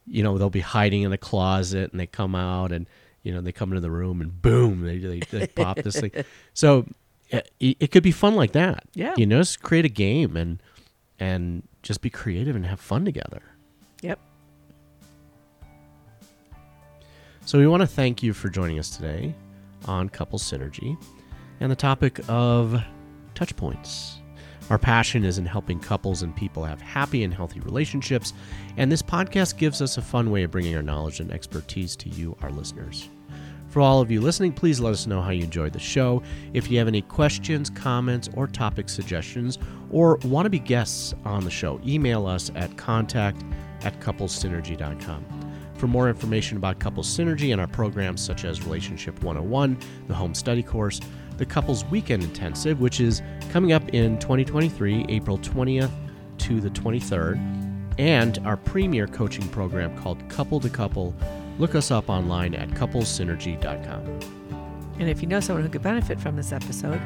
you 0.06 0.22
know, 0.22 0.38
they'll 0.38 0.50
be 0.50 0.60
hiding 0.60 1.02
in 1.02 1.12
a 1.12 1.18
closet, 1.18 1.90
and 1.90 2.00
they 2.00 2.06
come 2.06 2.34
out, 2.34 2.72
and 2.72 2.86
you 3.22 3.32
know, 3.32 3.40
they 3.40 3.52
come 3.52 3.70
into 3.70 3.80
the 3.80 3.90
room, 3.90 4.20
and 4.20 4.40
boom, 4.40 4.82
they 4.82 4.98
they, 4.98 5.20
they 5.20 5.46
pop 5.54 5.78
this 5.78 6.00
thing. 6.00 6.10
So 6.52 6.86
it, 7.30 7.50
it 7.60 7.90
could 7.90 8.02
be 8.02 8.12
fun 8.12 8.34
like 8.34 8.52
that. 8.52 8.84
Yeah. 8.94 9.14
You 9.16 9.26
know, 9.26 9.38
just 9.38 9.62
create 9.62 9.84
a 9.84 9.90
game 9.90 10.36
and 10.36 10.62
and 11.18 11.62
just 11.82 12.00
be 12.00 12.10
creative 12.10 12.56
and 12.56 12.66
have 12.66 12.80
fun 12.80 13.04
together. 13.04 13.42
So 17.46 17.58
we 17.58 17.66
want 17.66 17.82
to 17.82 17.86
thank 17.86 18.22
you 18.22 18.32
for 18.32 18.48
joining 18.48 18.78
us 18.78 18.88
today 18.88 19.34
on 19.84 20.08
Couple 20.08 20.38
Synergy 20.38 20.96
and 21.60 21.70
the 21.70 21.76
topic 21.76 22.20
of 22.26 22.82
touch 23.34 23.54
points. 23.54 24.22
Our 24.70 24.78
passion 24.78 25.24
is 25.26 25.36
in 25.36 25.44
helping 25.44 25.78
couples 25.78 26.22
and 26.22 26.34
people 26.34 26.64
have 26.64 26.80
happy 26.80 27.22
and 27.22 27.34
healthy 27.34 27.60
relationships, 27.60 28.32
and 28.78 28.90
this 28.90 29.02
podcast 29.02 29.58
gives 29.58 29.82
us 29.82 29.98
a 29.98 30.02
fun 30.02 30.30
way 30.30 30.44
of 30.44 30.52
bringing 30.52 30.74
our 30.74 30.82
knowledge 30.82 31.20
and 31.20 31.30
expertise 31.30 31.94
to 31.96 32.08
you, 32.08 32.34
our 32.40 32.50
listeners. 32.50 33.10
For 33.68 33.82
all 33.82 34.00
of 34.00 34.10
you 34.10 34.22
listening, 34.22 34.54
please 34.54 34.80
let 34.80 34.94
us 34.94 35.06
know 35.06 35.20
how 35.20 35.30
you 35.30 35.44
enjoyed 35.44 35.74
the 35.74 35.78
show. 35.78 36.22
If 36.54 36.70
you 36.70 36.78
have 36.78 36.88
any 36.88 37.02
questions, 37.02 37.68
comments, 37.68 38.30
or 38.34 38.46
topic 38.46 38.88
suggestions, 38.88 39.58
or 39.90 40.16
want 40.24 40.46
to 40.46 40.50
be 40.50 40.60
guests 40.60 41.12
on 41.26 41.44
the 41.44 41.50
show, 41.50 41.78
email 41.84 42.26
us 42.26 42.50
at 42.54 42.78
contact 42.78 43.44
at 43.82 44.00
couplessynergy.com. 44.00 45.43
For 45.84 45.88
more 45.88 46.08
information 46.08 46.56
about 46.56 46.78
Couples 46.78 47.06
Synergy 47.06 47.52
and 47.52 47.60
our 47.60 47.66
programs 47.66 48.22
such 48.22 48.46
as 48.46 48.62
Relationship 48.64 49.22
101, 49.22 49.76
the 50.08 50.14
Home 50.14 50.34
Study 50.34 50.62
Course, 50.62 50.98
the 51.36 51.44
Couples 51.44 51.84
Weekend 51.84 52.22
Intensive, 52.22 52.80
which 52.80 53.00
is 53.00 53.20
coming 53.50 53.74
up 53.74 53.86
in 53.90 54.18
2023, 54.18 55.04
April 55.10 55.36
20th 55.36 55.90
to 56.38 56.58
the 56.58 56.70
23rd, 56.70 57.36
and 57.98 58.38
our 58.46 58.56
premier 58.56 59.06
coaching 59.06 59.46
program 59.48 59.94
called 59.98 60.26
Couple 60.30 60.58
to 60.60 60.70
Couple, 60.70 61.14
look 61.58 61.74
us 61.74 61.90
up 61.90 62.08
online 62.08 62.54
at 62.54 62.70
couplessynergy.com. 62.70 64.20
And 64.98 65.10
if 65.10 65.20
you 65.20 65.28
know 65.28 65.40
someone 65.40 65.64
who 65.64 65.68
could 65.68 65.82
benefit 65.82 66.18
from 66.18 66.34
this 66.34 66.50
episode, 66.50 67.02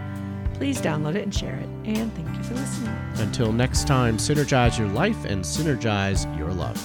please 0.54 0.80
download 0.80 1.16
it 1.16 1.24
and 1.24 1.34
share 1.34 1.56
it. 1.56 1.68
And 1.84 2.14
thank 2.14 2.28
you 2.28 2.44
for 2.44 2.54
listening. 2.54 2.96
Until 3.16 3.52
next 3.52 3.88
time, 3.88 4.18
synergize 4.18 4.78
your 4.78 4.86
life 4.86 5.24
and 5.24 5.42
synergize 5.42 6.38
your 6.38 6.52
love. 6.52 6.80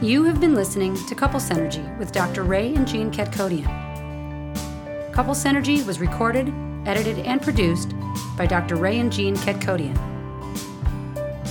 You 0.00 0.22
have 0.26 0.40
been 0.40 0.54
listening 0.54 0.94
to 1.06 1.14
Couple 1.16 1.40
Synergy 1.40 1.98
with 1.98 2.12
Dr. 2.12 2.44
Ray 2.44 2.72
and 2.72 2.86
Jean 2.86 3.10
Kadkhodaian. 3.10 3.66
Couple 5.12 5.34
Synergy 5.34 5.84
was 5.84 5.98
recorded, 5.98 6.54
edited, 6.86 7.18
and 7.26 7.42
produced 7.42 7.94
by 8.36 8.46
Dr. 8.46 8.76
Ray 8.76 9.00
and 9.00 9.12
Jean 9.12 9.34
Kadkhodaian. 9.34 9.98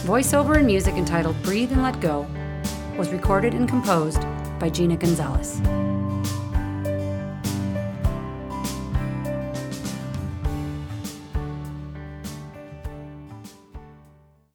Voiceover 0.05 0.55
and 0.55 0.65
music 0.65 0.95
entitled 0.95 1.35
Breathe 1.43 1.73
and 1.73 1.83
Let 1.83 1.99
Go 1.99 2.25
was 2.97 3.09
recorded 3.09 3.53
and 3.53 3.67
composed 3.67 4.21
by 4.59 4.69
Gina 4.69 4.95
Gonzalez. 4.95 5.59